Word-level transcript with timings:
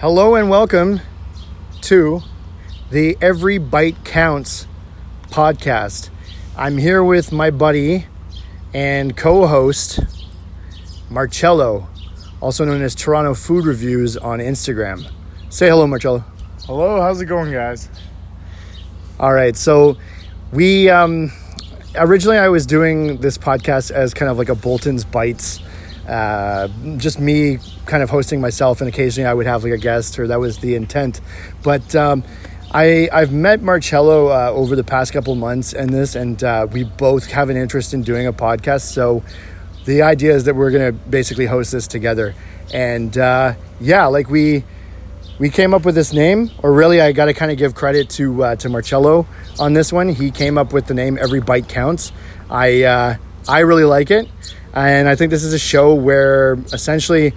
Hello 0.00 0.36
and 0.36 0.48
welcome 0.48 1.00
to 1.80 2.22
the 2.88 3.18
Every 3.20 3.58
Bite 3.58 4.04
Counts 4.04 4.68
podcast. 5.22 6.10
I'm 6.56 6.78
here 6.78 7.02
with 7.02 7.32
my 7.32 7.50
buddy 7.50 8.06
and 8.72 9.16
co 9.16 9.48
host, 9.48 9.98
Marcello, 11.10 11.88
also 12.40 12.64
known 12.64 12.80
as 12.80 12.94
Toronto 12.94 13.34
Food 13.34 13.66
Reviews 13.66 14.16
on 14.16 14.38
Instagram. 14.38 15.10
Say 15.48 15.68
hello, 15.68 15.84
Marcello. 15.88 16.24
Hello, 16.66 17.00
how's 17.00 17.20
it 17.20 17.26
going, 17.26 17.50
guys? 17.50 17.88
All 19.18 19.32
right, 19.32 19.56
so 19.56 19.96
we 20.52 20.88
um, 20.88 21.32
originally 21.96 22.38
I 22.38 22.50
was 22.50 22.66
doing 22.66 23.16
this 23.16 23.36
podcast 23.36 23.90
as 23.90 24.14
kind 24.14 24.30
of 24.30 24.38
like 24.38 24.48
a 24.48 24.54
Bolton's 24.54 25.04
Bites, 25.04 25.58
uh, 26.06 26.68
just 26.98 27.18
me 27.18 27.58
kind 27.88 28.02
of 28.02 28.10
hosting 28.10 28.40
myself, 28.40 28.80
and 28.80 28.88
occasionally 28.88 29.26
I 29.26 29.34
would 29.34 29.46
have 29.46 29.64
like 29.64 29.72
a 29.72 29.78
guest, 29.78 30.18
or 30.18 30.28
that 30.28 30.38
was 30.38 30.58
the 30.58 30.76
intent. 30.76 31.20
But 31.64 31.96
um, 31.96 32.22
I 32.70 33.08
I've 33.12 33.32
met 33.32 33.62
Marcello 33.62 34.28
uh, 34.28 34.52
over 34.52 34.76
the 34.76 34.84
past 34.84 35.12
couple 35.12 35.34
months 35.34 35.72
and 35.72 35.90
this, 35.90 36.14
and 36.14 36.42
uh, 36.44 36.66
we 36.70 36.84
both 36.84 37.30
have 37.32 37.50
an 37.50 37.56
interest 37.56 37.94
in 37.94 38.02
doing 38.02 38.26
a 38.26 38.32
podcast. 38.32 38.92
So 38.92 39.24
the 39.86 40.02
idea 40.02 40.34
is 40.34 40.44
that 40.44 40.54
we're 40.54 40.70
gonna 40.70 40.92
basically 40.92 41.46
host 41.46 41.72
this 41.72 41.88
together, 41.88 42.34
and 42.72 43.16
uh, 43.16 43.54
yeah, 43.80 44.06
like 44.06 44.28
we 44.28 44.64
we 45.38 45.50
came 45.50 45.72
up 45.72 45.84
with 45.84 45.94
this 45.94 46.12
name, 46.12 46.50
or 46.62 46.72
really, 46.72 47.00
I 47.00 47.12
got 47.12 47.26
to 47.26 47.34
kind 47.34 47.50
of 47.50 47.58
give 47.58 47.74
credit 47.74 48.10
to 48.10 48.44
uh, 48.44 48.56
to 48.56 48.68
Marcello 48.68 49.26
on 49.58 49.72
this 49.72 49.92
one. 49.92 50.08
He 50.08 50.30
came 50.30 50.58
up 50.58 50.72
with 50.72 50.86
the 50.86 50.94
name 50.94 51.16
"Every 51.18 51.40
Bite 51.40 51.68
Counts." 51.68 52.12
I 52.50 52.82
uh, 52.82 53.16
I 53.48 53.60
really 53.60 53.84
like 53.84 54.10
it, 54.10 54.28
and 54.74 55.08
I 55.08 55.14
think 55.14 55.30
this 55.30 55.44
is 55.44 55.54
a 55.54 55.58
show 55.58 55.94
where 55.94 56.54
essentially 56.72 57.32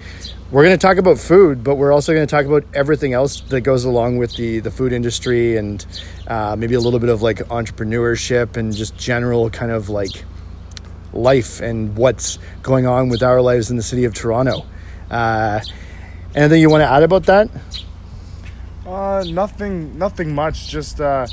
we're 0.52 0.64
going 0.64 0.78
to 0.78 0.86
talk 0.86 0.98
about 0.98 1.18
food, 1.18 1.64
but 1.64 1.76
we're 1.76 1.92
also 1.92 2.12
going 2.12 2.26
to 2.26 2.30
talk 2.30 2.44
about 2.44 2.62
everything 2.74 3.14
else 3.14 3.40
that 3.40 3.62
goes 3.62 3.86
along 3.86 4.18
with 4.18 4.36
the 4.36 4.60
the 4.60 4.70
food 4.70 4.92
industry, 4.92 5.56
and 5.56 5.84
uh, 6.28 6.54
maybe 6.56 6.74
a 6.74 6.80
little 6.80 7.00
bit 7.00 7.08
of 7.08 7.22
like 7.22 7.38
entrepreneurship 7.48 8.58
and 8.58 8.74
just 8.76 8.94
general 8.98 9.48
kind 9.48 9.72
of 9.72 9.88
like 9.88 10.24
life 11.14 11.62
and 11.62 11.96
what's 11.96 12.38
going 12.62 12.86
on 12.86 13.08
with 13.08 13.22
our 13.22 13.40
lives 13.40 13.70
in 13.70 13.78
the 13.78 13.82
city 13.82 14.04
of 14.04 14.12
Toronto. 14.12 14.66
Uh, 15.10 15.60
anything 16.34 16.60
you 16.60 16.68
want 16.68 16.82
to 16.82 16.88
add 16.88 17.02
about 17.02 17.24
that? 17.24 17.48
Uh, 18.86 19.24
nothing, 19.28 19.96
nothing 19.96 20.34
much. 20.34 20.68
Just 20.68 21.00
uh, 21.00 21.26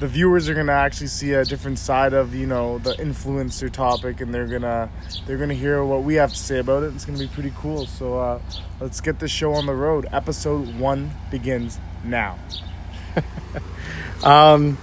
the 0.00 0.08
viewers 0.08 0.48
are 0.48 0.54
gonna 0.54 0.72
actually 0.72 1.06
see 1.06 1.32
a 1.32 1.44
different 1.44 1.78
side 1.78 2.12
of 2.12 2.34
you 2.34 2.46
know 2.46 2.78
the 2.78 2.94
influencer 2.94 3.70
topic, 3.70 4.20
and 4.20 4.34
they're 4.34 4.46
gonna 4.46 4.90
they're 5.26 5.38
gonna 5.38 5.54
hear 5.54 5.84
what 5.84 6.02
we 6.02 6.14
have 6.14 6.32
to 6.32 6.38
say 6.38 6.58
about 6.58 6.82
it. 6.82 6.94
It's 6.94 7.04
gonna 7.04 7.18
be 7.18 7.28
pretty 7.28 7.52
cool. 7.56 7.86
So 7.86 8.18
uh, 8.18 8.40
let's 8.80 9.00
get 9.00 9.18
this 9.18 9.30
show 9.30 9.52
on 9.54 9.66
the 9.66 9.74
road. 9.74 10.06
Episode 10.12 10.78
one 10.78 11.12
begins 11.30 11.78
now. 12.04 12.38
Um, 14.24 14.78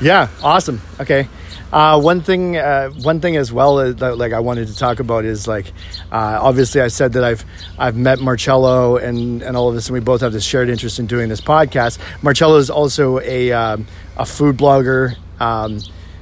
yeah, 0.00 0.28
awesome. 0.42 0.80
Okay. 1.00 1.26
Uh, 1.74 2.00
one 2.00 2.20
thing, 2.20 2.56
uh, 2.56 2.88
one 3.02 3.20
thing 3.20 3.36
as 3.36 3.52
well 3.52 3.78
uh, 3.78 3.90
that 3.90 4.16
like 4.16 4.32
I 4.32 4.38
wanted 4.38 4.68
to 4.68 4.76
talk 4.76 5.00
about 5.00 5.24
is 5.24 5.48
like, 5.48 5.66
uh, 6.12 6.38
obviously 6.40 6.80
I 6.80 6.86
said 6.86 7.14
that 7.14 7.24
I've 7.24 7.44
I've 7.76 7.96
met 7.96 8.20
Marcello 8.20 8.96
and 8.96 9.42
and 9.42 9.56
all 9.56 9.70
of 9.70 9.74
this, 9.74 9.88
and 9.88 9.94
we 9.94 9.98
both 9.98 10.20
have 10.20 10.32
this 10.32 10.44
shared 10.44 10.68
interest 10.68 11.00
in 11.00 11.06
doing 11.06 11.28
this 11.28 11.40
podcast. 11.40 11.98
Marcello 12.22 12.58
is 12.58 12.70
also 12.70 13.18
a 13.18 13.50
um, 13.50 13.88
a 14.16 14.24
food 14.24 14.56
blogger. 14.56 15.16
Um, 15.40 15.80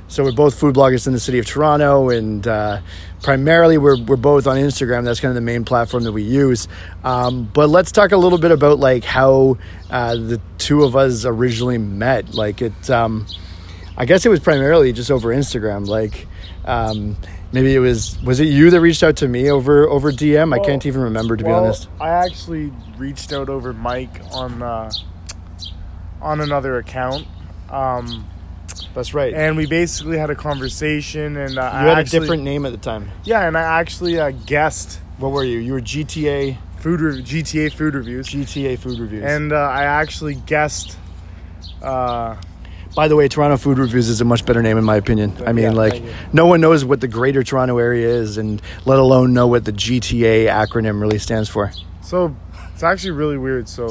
so 0.09 0.25
we're 0.25 0.33
both 0.33 0.59
food 0.59 0.75
bloggers 0.75 1.07
in 1.07 1.13
the 1.13 1.21
city 1.21 1.39
of 1.39 1.45
Toronto, 1.45 2.09
and 2.09 2.49
uh, 2.49 2.81
primarily 3.23 3.77
we're 3.77 4.03
we're 4.03 4.17
both 4.17 4.47
on 4.47 4.57
Instagram. 4.57 5.05
That's 5.05 5.21
kind 5.21 5.33
of 5.33 5.35
the 5.35 5.43
main 5.43 5.67
platform 5.67 6.05
that 6.05 6.13
we 6.13 6.23
use. 6.23 6.67
Um, 7.05 7.45
but 7.53 7.69
let's 7.69 7.93
talk 7.93 8.13
a 8.13 8.17
little 8.17 8.39
bit 8.39 8.53
about 8.53 8.79
like 8.79 9.05
how 9.05 9.59
uh, 9.91 10.15
the 10.15 10.41
two 10.57 10.83
of 10.85 10.97
us 10.97 11.27
originally 11.27 11.77
met. 11.77 12.33
Like 12.33 12.63
it. 12.63 12.89
Um, 12.89 13.27
I 13.97 14.07
guess 14.07 14.25
it 14.25 14.29
was 14.31 14.41
primarily 14.41 14.93
just 14.93 15.11
over 15.11 15.29
Instagram. 15.29 15.87
Like, 15.87 16.27
um, 16.65 17.17
maybe 17.53 17.75
it 17.75 17.79
was 17.79 18.21
was 18.23 18.41
it 18.41 18.47
you 18.49 18.71
that 18.71 18.81
reached 18.81 19.03
out 19.03 19.17
to 19.19 19.29
me 19.29 19.51
over 19.51 19.89
over 19.89 20.11
DM? 20.11 20.55
I 20.55 20.65
can't 20.65 20.85
even 20.87 21.03
remember 21.03 21.37
to 21.37 21.45
be 21.45 21.51
honest. 21.51 21.89
I 22.01 22.09
actually 22.11 22.73
reached 22.97 23.33
out 23.33 23.49
over 23.49 23.73
Mike 23.73 24.21
on 24.33 24.63
uh, 24.63 24.91
on 26.21 26.41
another 26.41 26.79
account. 26.79 27.27
Um, 27.71 28.27
That's 28.95 29.15
right. 29.15 29.33
and 29.33 29.57
we 29.57 29.67
basically 29.67 30.19
had 30.19 30.31
a 30.31 30.35
conversation, 30.35 31.37
and 31.37 31.59
uh, 31.59 31.63
you 31.63 31.69
I 31.69 31.83
had 31.85 31.99
actually, 31.99 32.17
a 32.17 32.21
different 32.21 32.43
name 32.45 32.65
at 32.67 32.73
the 32.73 32.79
time. 32.79 33.11
yeah, 33.25 33.47
and 33.47 33.57
I 33.57 33.63
actually 33.81 34.19
uh, 34.19 34.31
guessed 34.47 35.01
What 35.19 35.33
were 35.33 35.45
you? 35.45 35.59
You 35.59 35.73
were 35.75 35.81
GTA 35.81 36.57
food 36.79 37.01
re- 37.01 37.23
GTA 37.23 37.73
food 37.73 37.95
reviews, 37.95 38.29
GTA 38.29 38.79
Food 38.79 38.99
Reviews. 38.99 39.25
and 39.25 39.53
uh, 39.53 39.57
I 39.57 39.85
actually 39.85 40.35
guessed. 40.35 40.97
Uh, 41.83 42.37
By 42.95 43.09
the 43.09 43.17
way, 43.17 43.27
Toronto 43.27 43.57
Food 43.57 43.79
Reviews 43.79 44.09
is 44.09 44.21
a 44.21 44.25
much 44.25 44.45
better 44.45 44.63
name 44.63 44.77
in 44.77 44.85
my 44.85 44.97
opinion. 44.97 45.35
I 45.47 45.53
mean, 45.53 45.65
Yeah, 45.65 45.71
like 45.71 46.03
no 46.33 46.47
one 46.47 46.61
knows 46.61 46.85
what 46.85 47.01
the 47.01 47.09
Greater 47.09 47.43
Toronto 47.43 47.79
Area 47.79 48.07
is, 48.09 48.37
and 48.37 48.61
let 48.85 48.99
alone 48.99 49.33
know 49.33 49.47
what 49.47 49.65
the 49.65 49.73
GTA 49.73 50.47
acronym 50.49 51.01
really 51.01 51.19
stands 51.19 51.49
for. 51.49 51.73
so 52.03 52.37
it's 52.75 52.83
actually 52.83 53.13
really 53.13 53.39
weird. 53.39 53.69
So 53.69 53.91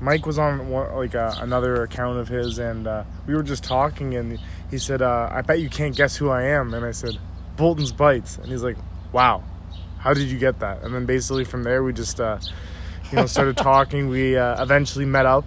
Mike 0.00 0.26
was 0.26 0.38
on 0.38 0.68
one, 0.68 0.92
like 0.96 1.14
uh, 1.14 1.34
another 1.38 1.82
account 1.84 2.18
of 2.18 2.26
his, 2.28 2.58
and 2.58 2.86
uh, 2.88 3.04
we 3.26 3.34
were 3.34 3.42
just 3.44 3.62
talking, 3.62 4.14
and 4.16 4.40
he 4.70 4.78
said, 4.78 5.00
uh, 5.00 5.28
"I 5.30 5.42
bet 5.42 5.60
you 5.60 5.68
can't 5.68 5.94
guess 5.94 6.16
who 6.16 6.28
I 6.30 6.42
am." 6.42 6.74
And 6.74 6.84
I 6.84 6.90
said, 6.90 7.18
"Bolton's 7.56 7.92
Bites," 7.92 8.38
and 8.38 8.46
he's 8.46 8.64
like, 8.64 8.76
"Wow, 9.12 9.44
how 9.98 10.12
did 10.12 10.28
you 10.28 10.38
get 10.38 10.58
that?" 10.58 10.82
And 10.82 10.92
then 10.92 11.06
basically 11.06 11.44
from 11.44 11.62
there, 11.62 11.84
we 11.84 11.92
just 11.92 12.18
uh, 12.20 12.38
you 13.12 13.16
know 13.16 13.26
started 13.26 13.56
talking. 13.72 14.08
We 14.08 14.36
uh, 14.36 14.60
eventually 14.60 15.04
met 15.04 15.26
up 15.26 15.44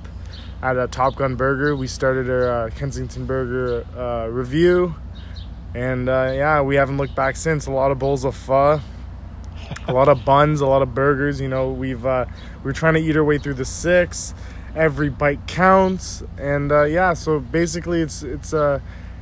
at 0.62 0.78
a 0.78 0.88
Top 0.88 1.16
Gun 1.16 1.36
Burger. 1.36 1.76
We 1.76 1.88
started 1.88 2.30
our 2.30 2.50
uh, 2.50 2.70
Kensington 2.72 3.26
Burger 3.26 3.86
uh, 3.98 4.28
review. 4.28 4.96
And 5.76 6.10
uh, 6.10 6.32
yeah, 6.34 6.62
we 6.62 6.76
haven't 6.76 6.98
looked 6.98 7.16
back 7.16 7.36
since. 7.36 7.68
A 7.68 7.72
lot 7.72 7.92
of 7.92 8.00
bowls 8.00 8.24
of 8.26 8.36
pho, 8.36 8.82
a 9.88 9.94
lot 9.94 10.08
of 10.08 10.26
buns, 10.26 10.62
a 10.62 10.66
lot 10.66 10.82
of 10.82 10.96
burgers. 10.96 11.40
You 11.40 11.50
know, 11.50 11.70
we've 11.70 12.06
uh, 12.06 12.26
we're 12.64 12.74
trying 12.74 12.96
to 12.96 13.00
eat 13.00 13.16
our 13.16 13.24
way 13.24 13.38
through 13.38 13.56
the 13.56 13.66
six. 13.66 14.34
Every 14.76 15.10
bite 15.10 15.48
counts, 15.48 16.24
and 16.38 16.72
uh, 16.72 16.84
yeah. 16.84 17.14
So 17.14 17.40
basically, 17.40 18.02
it's 18.02 18.24
it's 18.24 18.54
uh, 18.54 18.80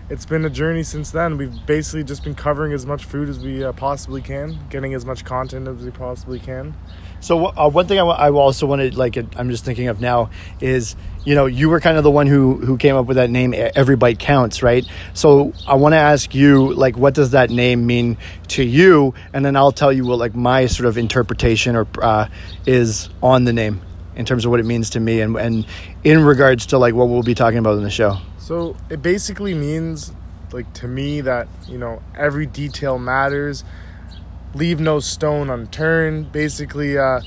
it's 0.10 0.26
been 0.26 0.46
a 0.46 0.50
journey 0.50 0.84
since 0.84 1.12
then. 1.12 1.38
We've 1.38 1.66
basically 1.66 2.04
just 2.04 2.24
been 2.24 2.36
covering 2.36 2.74
as 2.74 2.86
much 2.86 3.06
food 3.06 3.28
as 3.28 3.40
we 3.40 3.64
possibly 3.74 4.22
can, 4.22 4.60
getting 4.70 4.94
as 4.94 5.06
much 5.06 5.26
content 5.26 5.68
as 5.68 5.84
we 5.84 5.92
possibly 5.92 6.40
can. 6.40 6.76
So 7.20 7.48
uh, 7.48 7.70
one 7.70 7.88
thing 7.88 8.00
I, 8.00 8.04
I 8.04 8.30
also 8.32 8.66
wanted, 8.68 8.96
like, 8.96 9.18
I'm 9.38 9.50
just 9.50 9.66
thinking 9.66 9.88
of 9.88 10.00
now 10.00 10.30
is, 10.62 10.96
you 11.24 11.34
know, 11.34 11.48
you 11.48 11.70
were 11.70 11.80
kind 11.80 11.98
of 11.98 12.04
the 12.04 12.12
one 12.12 12.28
who 12.28 12.58
who 12.58 12.78
came 12.78 12.96
up 12.96 13.08
with 13.08 13.18
that 13.18 13.30
name. 13.32 13.54
"E- 13.54 13.58
Every 13.58 13.96
bite 13.96 14.20
counts, 14.20 14.62
right? 14.62 14.86
So 15.14 15.54
I 15.68 15.76
want 15.76 15.94
to 15.94 15.98
ask 15.98 16.36
you, 16.36 16.74
like, 16.74 16.98
what 16.98 17.14
does 17.16 17.32
that 17.32 17.50
name 17.50 17.88
mean 17.88 18.18
to 18.50 18.64
you? 18.64 19.14
And 19.34 19.44
then 19.44 19.56
I'll 19.56 19.72
tell 19.72 19.92
you 19.92 20.06
what, 20.06 20.20
like, 20.20 20.36
my 20.36 20.68
sort 20.68 20.86
of 20.88 20.98
interpretation 21.00 21.76
or 21.76 21.88
uh, 22.02 22.28
is 22.68 23.10
on 23.24 23.46
the 23.46 23.54
name 23.54 23.82
in 24.16 24.26
terms 24.26 24.46
of 24.46 24.52
what 24.52 24.60
it 24.60 24.66
means 24.66 24.92
to 24.92 25.00
me, 25.00 25.22
and 25.22 25.36
and 25.36 25.66
in 26.04 26.24
regards 26.24 26.68
to 26.68 26.78
like 26.78 26.94
what 26.94 27.10
we'll 27.10 27.24
be 27.24 27.34
talking 27.36 27.58
about 27.58 27.76
in 27.78 27.84
the 27.84 27.90
show. 27.90 28.18
So 28.38 28.78
it 28.90 29.02
basically 29.02 29.56
means, 29.56 30.12
like 30.52 30.72
to 30.76 30.88
me, 30.88 31.22
that 31.22 31.48
you 31.68 31.78
know 31.80 32.04
every 32.16 32.46
detail 32.46 33.00
matters. 33.00 33.64
Leave 34.56 34.80
no 34.80 35.00
stone 35.00 35.50
unturned. 35.50 36.32
Basically, 36.32 36.98
uh, 36.98 37.20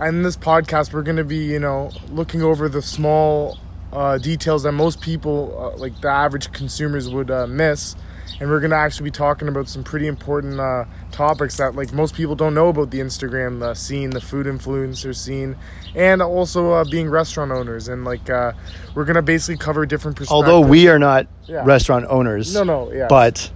in 0.00 0.22
this 0.22 0.36
podcast, 0.36 0.92
we're 0.92 1.02
gonna 1.02 1.24
be 1.24 1.38
you 1.44 1.58
know 1.58 1.90
looking 2.10 2.42
over 2.42 2.68
the 2.68 2.80
small 2.80 3.58
uh, 3.92 4.18
details 4.18 4.62
that 4.62 4.72
most 4.72 5.00
people, 5.00 5.72
uh, 5.74 5.76
like 5.78 6.00
the 6.00 6.08
average 6.08 6.52
consumers, 6.52 7.08
would 7.08 7.28
uh, 7.28 7.46
miss, 7.48 7.96
and 8.40 8.48
we're 8.48 8.60
gonna 8.60 8.76
actually 8.76 9.04
be 9.04 9.10
talking 9.10 9.48
about 9.48 9.68
some 9.68 9.82
pretty 9.82 10.06
important 10.06 10.60
uh, 10.60 10.84
topics 11.10 11.56
that 11.56 11.74
like 11.74 11.92
most 11.92 12.14
people 12.14 12.36
don't 12.36 12.54
know 12.54 12.68
about 12.68 12.92
the 12.92 13.00
Instagram 13.00 13.62
uh, 13.62 13.74
scene, 13.74 14.10
the 14.10 14.20
food 14.20 14.46
influencer 14.46 15.12
scene, 15.14 15.56
and 15.96 16.22
also 16.22 16.70
uh, 16.70 16.84
being 16.84 17.10
restaurant 17.10 17.50
owners. 17.50 17.88
And 17.88 18.04
like 18.04 18.30
uh, 18.30 18.52
we're 18.94 19.04
gonna 19.06 19.22
basically 19.22 19.56
cover 19.58 19.84
different 19.86 20.16
perspectives. 20.16 20.32
Although 20.32 20.60
we 20.60 20.86
are 20.86 21.00
not 21.00 21.26
Yeah. 21.46 21.64
restaurant 21.64 22.06
owners, 22.08 22.54
No, 22.54 22.62
no, 22.62 22.92
yeah. 22.92 23.08
but 23.08 23.50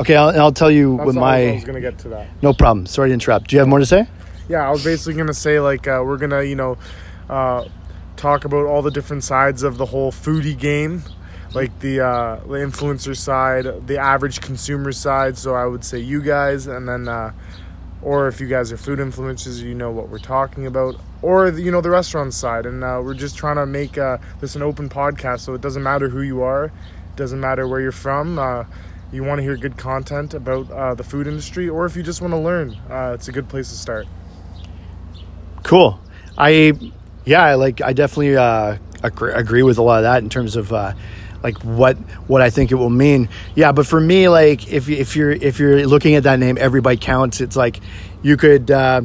okay, 0.00 0.16
I'll, 0.16 0.28
I'll 0.40 0.52
tell 0.52 0.70
you 0.70 0.96
That's 0.96 1.06
with 1.08 1.16
all 1.16 1.24
I 1.24 1.46
my 1.46 1.52
was 1.54 1.64
gonna 1.64 1.80
get 1.80 1.98
to 2.00 2.08
that. 2.10 2.28
no 2.42 2.52
problem. 2.52 2.86
Sorry 2.86 3.10
to 3.10 3.14
interrupt. 3.14 3.48
Do 3.48 3.56
you 3.56 3.60
have 3.60 3.68
more 3.68 3.78
to 3.78 3.86
say? 3.86 4.06
Yeah, 4.48 4.66
I 4.66 4.70
was 4.70 4.84
basically 4.84 5.14
gonna 5.14 5.34
say 5.34 5.60
like 5.60 5.86
uh, 5.86 6.02
we're 6.04 6.16
gonna 6.18 6.42
you 6.42 6.56
know 6.56 6.78
uh, 7.28 7.64
talk 8.16 8.44
about 8.44 8.66
all 8.66 8.82
the 8.82 8.90
different 8.90 9.24
sides 9.24 9.62
of 9.62 9.76
the 9.78 9.86
whole 9.86 10.10
foodie 10.10 10.58
game, 10.58 11.02
like 11.54 11.78
the 11.80 12.00
uh, 12.00 12.36
the 12.46 12.58
influencer 12.58 13.16
side, 13.16 13.86
the 13.86 13.98
average 13.98 14.40
consumer 14.40 14.92
side. 14.92 15.36
So 15.36 15.54
I 15.54 15.66
would 15.66 15.84
say 15.84 15.98
you 15.98 16.22
guys, 16.22 16.66
and 16.66 16.88
then 16.88 17.08
uh, 17.08 17.32
or 18.00 18.28
if 18.28 18.40
you 18.40 18.46
guys 18.46 18.72
are 18.72 18.76
food 18.78 18.98
influencers, 19.00 19.60
you 19.60 19.74
know 19.74 19.90
what 19.90 20.08
we're 20.08 20.18
talking 20.18 20.66
about, 20.66 20.94
or 21.20 21.50
the, 21.50 21.60
you 21.60 21.70
know 21.70 21.80
the 21.82 21.90
restaurant 21.90 22.32
side. 22.32 22.64
And 22.64 22.82
uh, 22.82 23.00
we're 23.04 23.12
just 23.14 23.36
trying 23.36 23.56
to 23.56 23.66
make 23.66 23.98
uh, 23.98 24.16
this 24.40 24.56
an 24.56 24.62
open 24.62 24.88
podcast, 24.88 25.40
so 25.40 25.52
it 25.54 25.60
doesn't 25.60 25.82
matter 25.82 26.08
who 26.08 26.22
you 26.22 26.40
are, 26.42 26.66
it 26.66 27.16
doesn't 27.16 27.40
matter 27.40 27.68
where 27.68 27.80
you're 27.80 27.92
from. 27.92 28.38
Uh, 28.38 28.64
you 29.12 29.24
want 29.24 29.38
to 29.38 29.42
hear 29.42 29.56
good 29.56 29.76
content 29.76 30.34
about 30.34 30.70
uh, 30.70 30.94
the 30.94 31.04
food 31.04 31.26
industry, 31.26 31.68
or 31.68 31.86
if 31.86 31.96
you 31.96 32.02
just 32.02 32.20
want 32.20 32.32
to 32.32 32.38
learn, 32.38 32.76
uh, 32.90 33.12
it's 33.14 33.28
a 33.28 33.32
good 33.32 33.48
place 33.48 33.68
to 33.70 33.74
start. 33.74 34.06
Cool. 35.62 35.98
I, 36.36 36.72
yeah, 37.24 37.54
like 37.54 37.80
I 37.80 37.92
definitely 37.92 38.36
uh, 38.36 38.78
agree, 39.02 39.32
agree 39.32 39.62
with 39.62 39.78
a 39.78 39.82
lot 39.82 39.98
of 39.98 40.02
that 40.04 40.22
in 40.22 40.28
terms 40.28 40.56
of 40.56 40.72
uh, 40.72 40.92
like 41.42 41.58
what 41.62 41.96
what 42.26 42.42
I 42.42 42.50
think 42.50 42.70
it 42.70 42.76
will 42.76 42.90
mean. 42.90 43.28
Yeah, 43.54 43.72
but 43.72 43.86
for 43.86 44.00
me, 44.00 44.28
like 44.28 44.70
if 44.70 44.88
if 44.88 45.16
you're 45.16 45.30
if 45.30 45.58
you're 45.58 45.86
looking 45.86 46.14
at 46.14 46.24
that 46.24 46.38
name, 46.38 46.58
every 46.58 46.80
bite 46.80 47.00
counts. 47.00 47.40
It's 47.40 47.56
like 47.56 47.80
you 48.22 48.36
could 48.36 48.70
uh, 48.70 49.02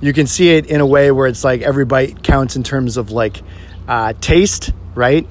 you 0.00 0.12
can 0.12 0.26
see 0.26 0.50
it 0.50 0.66
in 0.66 0.80
a 0.80 0.86
way 0.86 1.10
where 1.10 1.26
it's 1.26 1.44
like 1.44 1.62
every 1.62 1.84
bite 1.84 2.22
counts 2.22 2.56
in 2.56 2.62
terms 2.62 2.96
of 2.96 3.10
like 3.10 3.42
uh, 3.88 4.14
taste, 4.20 4.72
right? 4.94 5.26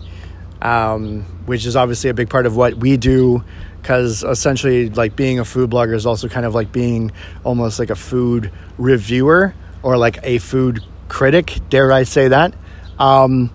Um, 0.61 1.23
which 1.45 1.65
is 1.65 1.75
obviously 1.75 2.09
a 2.09 2.13
big 2.13 2.29
part 2.29 2.45
of 2.45 2.55
what 2.55 2.75
we 2.75 2.95
do 2.95 3.43
because 3.83 4.23
essentially 4.23 4.89
like 4.89 5.15
being 5.15 5.39
a 5.39 5.45
food 5.45 5.69
blogger 5.69 5.93
is 5.93 6.05
also 6.05 6.29
kind 6.29 6.45
of 6.45 6.55
like 6.55 6.71
being 6.71 7.11
almost 7.43 7.79
like 7.79 7.89
a 7.89 7.95
food 7.95 8.49
reviewer 8.77 9.53
or 9.83 9.97
like 9.97 10.19
a 10.23 10.37
food 10.37 10.81
critic 11.09 11.59
dare 11.69 11.91
i 11.91 12.03
say 12.03 12.29
that. 12.29 12.55
Um, 12.97 13.51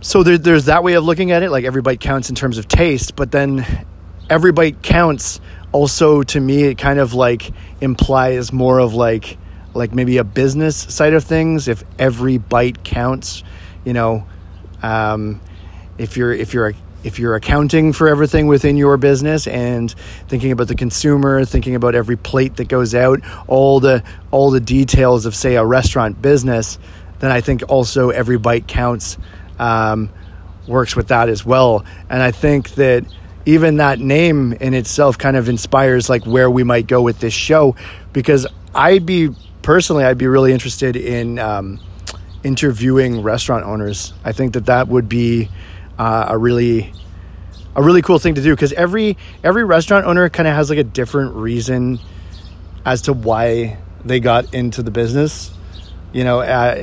so 0.00 0.22
there, 0.22 0.36
there's 0.36 0.64
that 0.64 0.82
way 0.82 0.94
of 0.94 1.04
looking 1.04 1.30
at 1.30 1.42
it 1.42 1.50
like 1.50 1.64
every 1.64 1.80
bite 1.80 2.00
counts 2.00 2.28
in 2.28 2.34
terms 2.34 2.58
of 2.58 2.66
taste 2.66 3.14
but 3.14 3.30
then 3.30 3.64
every 4.28 4.50
bite 4.52 4.82
counts 4.82 5.40
also 5.72 6.22
to 6.22 6.40
me 6.40 6.64
it 6.64 6.76
kind 6.76 6.98
of 6.98 7.14
like 7.14 7.50
implies 7.80 8.52
more 8.52 8.80
of 8.80 8.94
like 8.94 9.38
like 9.74 9.94
maybe 9.94 10.16
a 10.16 10.24
business 10.24 10.76
side 10.76 11.14
of 11.14 11.22
things. 11.22 11.68
If 11.68 11.84
every 11.98 12.38
bite 12.38 12.82
counts 12.82 13.44
you 13.84 13.92
know 13.92 14.26
um, 14.82 15.40
if 15.98 16.16
you're 16.16 16.32
if 16.32 16.52
you're 16.52 16.74
if 17.04 17.18
you're 17.18 17.34
accounting 17.34 17.92
for 17.92 18.08
everything 18.08 18.46
within 18.46 18.76
your 18.76 18.96
business 18.96 19.46
and 19.46 19.90
thinking 20.28 20.52
about 20.52 20.68
the 20.68 20.74
consumer, 20.74 21.44
thinking 21.44 21.74
about 21.74 21.94
every 21.94 22.16
plate 22.16 22.56
that 22.56 22.68
goes 22.68 22.94
out, 22.94 23.20
all 23.46 23.80
the 23.80 24.02
all 24.30 24.50
the 24.50 24.60
details 24.60 25.26
of 25.26 25.34
say 25.34 25.56
a 25.56 25.64
restaurant 25.64 26.20
business, 26.20 26.78
then 27.20 27.30
I 27.30 27.40
think 27.40 27.62
also 27.68 28.10
every 28.10 28.38
bite 28.38 28.66
counts 28.66 29.16
um, 29.58 30.10
works 30.66 30.96
with 30.96 31.08
that 31.08 31.28
as 31.28 31.44
well. 31.44 31.84
And 32.10 32.22
I 32.22 32.30
think 32.30 32.70
that 32.70 33.04
even 33.46 33.78
that 33.78 33.98
name 33.98 34.52
in 34.54 34.74
itself 34.74 35.16
kind 35.16 35.36
of 35.36 35.48
inspires 35.48 36.10
like 36.10 36.26
where 36.26 36.50
we 36.50 36.64
might 36.64 36.86
go 36.86 37.00
with 37.00 37.20
this 37.20 37.32
show 37.32 37.76
because 38.12 38.46
I'd 38.74 39.06
be 39.06 39.30
personally 39.62 40.04
I'd 40.04 40.18
be 40.18 40.26
really 40.26 40.52
interested 40.52 40.96
in 40.96 41.38
um, 41.38 41.80
interviewing 42.42 43.22
restaurant 43.22 43.64
owners. 43.64 44.12
I 44.24 44.32
think 44.32 44.54
that 44.54 44.66
that 44.66 44.88
would 44.88 45.08
be 45.08 45.48
uh, 45.98 46.26
a 46.28 46.38
really 46.38 46.92
a 47.74 47.82
really 47.82 48.02
cool 48.02 48.18
thing 48.18 48.34
to 48.34 48.42
do 48.42 48.54
because 48.54 48.72
every 48.72 49.16
every 49.44 49.64
restaurant 49.64 50.06
owner 50.06 50.28
kind 50.28 50.48
of 50.48 50.54
has 50.54 50.70
like 50.70 50.78
a 50.78 50.84
different 50.84 51.34
reason 51.34 52.00
as 52.84 53.02
to 53.02 53.12
why 53.12 53.78
they 54.04 54.20
got 54.20 54.52
into 54.54 54.82
the 54.82 54.90
business. 54.90 55.52
You 56.12 56.24
know, 56.24 56.40
uh, 56.40 56.74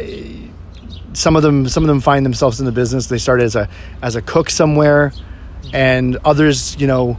some 1.13 1.35
of 1.35 1.43
them 1.43 1.67
some 1.67 1.83
of 1.83 1.87
them 1.87 1.99
find 1.99 2.25
themselves 2.25 2.59
in 2.59 2.65
the 2.65 2.71
business. 2.71 3.07
They 3.07 3.17
started 3.17 3.43
as 3.43 3.55
a 3.55 3.69
as 4.01 4.15
a 4.15 4.21
cook 4.21 4.49
somewhere, 4.49 5.11
and 5.73 6.17
others, 6.23 6.79
you 6.79 6.87
know, 6.87 7.17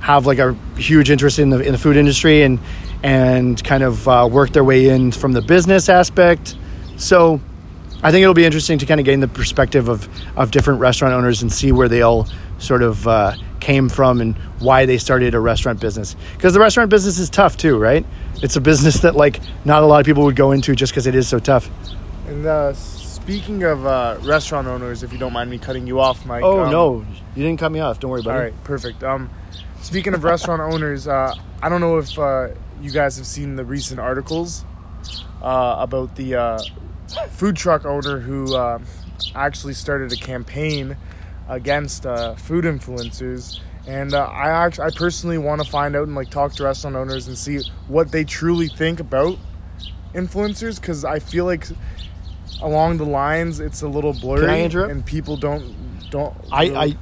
have 0.00 0.26
like 0.26 0.38
a 0.38 0.54
huge 0.76 1.10
interest 1.10 1.38
in 1.38 1.50
the 1.50 1.60
in 1.60 1.72
the 1.72 1.78
food 1.78 1.96
industry 1.96 2.42
and 2.42 2.58
and 3.02 3.62
kind 3.64 3.82
of 3.82 4.06
uh, 4.06 4.28
work 4.30 4.50
their 4.50 4.64
way 4.64 4.88
in 4.88 5.12
from 5.12 5.32
the 5.32 5.42
business 5.42 5.88
aspect. 5.88 6.56
So 6.96 7.40
I 8.02 8.10
think 8.10 8.22
it'll 8.22 8.34
be 8.34 8.44
interesting 8.46 8.78
to 8.78 8.86
kind 8.86 8.98
of 8.98 9.04
gain 9.04 9.20
the 9.20 9.28
perspective 9.28 9.88
of, 9.88 10.08
of 10.36 10.50
different 10.50 10.80
restaurant 10.80 11.14
owners 11.14 11.42
and 11.42 11.52
see 11.52 11.70
where 11.70 11.88
they 11.88 12.02
all 12.02 12.26
sort 12.58 12.82
of 12.82 13.06
uh, 13.06 13.34
came 13.60 13.88
from 13.88 14.20
and 14.20 14.36
why 14.58 14.86
they 14.86 14.98
started 14.98 15.34
a 15.34 15.40
restaurant 15.40 15.80
business. 15.80 16.16
Because 16.34 16.54
the 16.54 16.60
restaurant 16.60 16.90
business 16.90 17.18
is 17.18 17.28
tough 17.28 17.56
too, 17.56 17.78
right? 17.78 18.04
It's 18.42 18.56
a 18.56 18.60
business 18.60 19.00
that 19.00 19.16
like 19.16 19.40
not 19.64 19.82
a 19.82 19.86
lot 19.86 20.00
of 20.00 20.06
people 20.06 20.24
would 20.24 20.36
go 20.36 20.52
into 20.52 20.74
just 20.74 20.92
because 20.92 21.06
it 21.06 21.14
is 21.14 21.28
so 21.28 21.38
tough. 21.38 21.68
And 22.26 22.46
uh, 22.46 22.72
speaking 22.72 23.64
of 23.64 23.86
uh, 23.86 24.16
restaurant 24.22 24.66
owners, 24.66 25.02
if 25.02 25.12
you 25.12 25.18
don't 25.18 25.32
mind 25.32 25.50
me 25.50 25.58
cutting 25.58 25.86
you 25.86 26.00
off, 26.00 26.24
Mike. 26.24 26.42
Oh 26.42 26.64
um, 26.64 26.70
no, 26.70 27.06
you 27.36 27.44
didn't 27.44 27.60
cut 27.60 27.70
me 27.70 27.80
off. 27.80 28.00
Don't 28.00 28.10
worry 28.10 28.20
about 28.20 28.36
All 28.36 28.40
it. 28.40 28.44
right, 28.44 28.64
perfect. 28.64 29.04
Um, 29.04 29.28
speaking 29.82 30.14
of 30.14 30.24
restaurant 30.24 30.62
owners, 30.72 31.06
uh, 31.06 31.34
I 31.62 31.68
don't 31.68 31.80
know 31.80 31.98
if 31.98 32.18
uh, 32.18 32.48
you 32.80 32.90
guys 32.90 33.18
have 33.18 33.26
seen 33.26 33.56
the 33.56 33.64
recent 33.64 34.00
articles 34.00 34.64
uh, 35.42 35.76
about 35.78 36.16
the 36.16 36.34
uh, 36.34 36.60
food 37.30 37.56
truck 37.56 37.84
owner 37.84 38.18
who 38.18 38.54
uh, 38.54 38.78
actually 39.34 39.74
started 39.74 40.12
a 40.12 40.16
campaign 40.16 40.96
against 41.48 42.06
uh, 42.06 42.34
food 42.36 42.64
influencers. 42.64 43.60
And 43.86 44.14
uh, 44.14 44.24
I 44.26 44.50
actually, 44.50 44.84
I 44.84 44.90
personally 44.90 45.38
want 45.38 45.62
to 45.64 45.68
find 45.70 45.96
out 45.96 46.06
and 46.06 46.14
like 46.14 46.30
talk 46.30 46.52
to 46.54 46.64
restaurant 46.64 46.96
owners 46.96 47.26
and 47.28 47.36
see 47.36 47.60
what 47.88 48.12
they 48.12 48.24
truly 48.24 48.68
think 48.68 49.00
about 49.00 49.38
influencers 50.14 50.80
because 50.80 51.04
I 51.04 51.18
feel 51.18 51.44
like 51.44 51.66
along 52.62 52.98
the 52.98 53.04
lines 53.06 53.58
it's 53.60 53.80
a 53.82 53.88
little 53.88 54.12
blurry 54.12 54.46
and 54.84 55.04
people 55.06 55.36
don't 55.36 55.74
don't. 56.10 56.34
I, 56.52 56.64
really- 56.64 56.76
I 56.76 56.96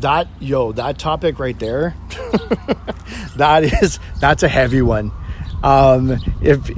that 0.00 0.28
yo 0.38 0.72
that 0.72 0.98
topic 0.98 1.38
right 1.38 1.58
there 1.58 1.94
that 3.36 3.64
is 3.82 3.98
that's 4.20 4.42
a 4.42 4.48
heavy 4.48 4.82
one 4.82 5.10
um 5.62 6.16
if 6.42 6.70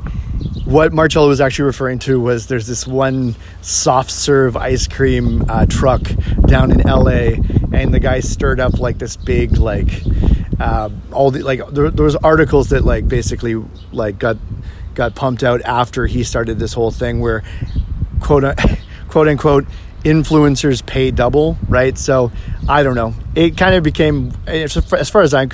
what 0.65 0.93
marcello 0.93 1.29
was 1.29 1.41
actually 1.41 1.65
referring 1.65 1.99
to 1.99 2.21
was 2.21 2.47
there's 2.47 2.67
this 2.67 2.87
one 2.87 3.35
soft 3.63 4.11
serve 4.11 4.57
ice 4.57 4.87
cream 4.87 5.45
uh, 5.49 5.67
truck 5.67 6.03
down 6.47 6.71
in 6.71 6.79
la 6.87 7.11
and 7.73 7.93
the 7.93 8.01
guy 8.01 8.21
stirred 8.21 8.61
up 8.61 8.79
like 8.79 8.99
this 8.99 9.17
big 9.17 9.57
like 9.59 10.03
uh, 10.61 10.89
all 11.11 11.31
the 11.31 11.43
like 11.43 11.61
there, 11.71 11.91
there 11.91 12.05
was 12.05 12.17
articles 12.17 12.69
that 12.69 12.85
like 12.85 13.09
basically 13.09 13.55
like 13.91 14.19
got 14.19 14.37
got 14.95 15.15
pumped 15.15 15.43
out 15.43 15.61
after 15.63 16.07
he 16.07 16.23
started 16.23 16.59
this 16.59 16.73
whole 16.73 16.91
thing 16.91 17.21
where 17.21 17.43
quote 18.21 18.45
quote 19.09 19.27
unquote 19.29 19.67
influencers 20.05 20.85
pay 20.85 21.11
double, 21.11 21.57
right? 21.69 21.97
So 21.97 22.33
I 22.69 22.83
don't 22.83 22.95
know. 22.95 23.15
It 23.35 23.57
kind 23.57 23.75
of 23.75 23.83
became 23.83 24.33
as 24.47 25.09
far 25.11 25.23
as, 25.23 25.35
I'm 25.35 25.51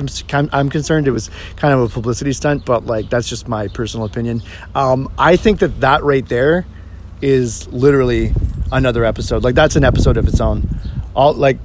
I'm 0.53 0.71
concerned, 0.71 1.07
it 1.07 1.13
was 1.13 1.31
kind 1.57 1.75
of 1.75 1.81
a 1.81 1.89
publicity 1.89 2.33
stunt, 2.33 2.65
but 2.65 2.87
like 2.87 3.11
that's 3.11 3.29
just 3.29 3.49
my 3.49 3.69
personal 3.69 4.07
opinion. 4.07 4.43
Um, 4.75 5.11
I 5.19 5.37
think 5.37 5.61
that 5.61 5.81
that 5.81 6.03
right 6.03 6.27
there 6.29 6.67
is 7.21 7.69
literally 7.69 8.33
another 8.73 9.05
episode. 9.05 9.43
Like 9.45 9.55
that's 9.55 9.77
an 9.77 9.85
episode 9.85 10.17
of 10.17 10.27
its 10.29 10.41
own. 10.41 10.69
All 11.15 11.35
like 11.35 11.59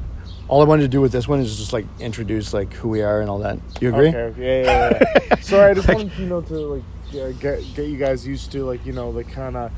all 0.47 0.61
I 0.61 0.65
wanted 0.65 0.83
to 0.83 0.87
do 0.89 0.99
with 1.01 1.11
this 1.11 1.27
one 1.27 1.39
is 1.39 1.57
just 1.57 1.73
like 1.73 1.85
introduce 1.99 2.53
like 2.53 2.73
who 2.73 2.89
we 2.89 3.01
are 3.01 3.21
and 3.21 3.29
all 3.29 3.39
that. 3.39 3.59
You 3.79 3.89
agree? 3.89 4.09
Okay, 4.09 4.63
yeah, 4.65 4.99
yeah, 5.01 5.19
yeah. 5.29 5.35
Sorry, 5.41 5.71
I 5.71 5.73
just 5.73 5.87
Like- 5.87 5.97
wanted 5.97 6.17
you 6.19 6.25
know 6.27 6.41
to 6.41 6.53
like 6.53 6.83
yeah, 7.11 7.31
get 7.31 7.63
get 7.75 7.85
you 7.87 7.97
guys 7.97 8.25
used 8.27 8.51
to 8.53 8.63
like 8.65 8.85
you 8.85 8.91
know 8.93 9.11
the 9.11 9.23
kind 9.23 9.55
of 9.55 9.71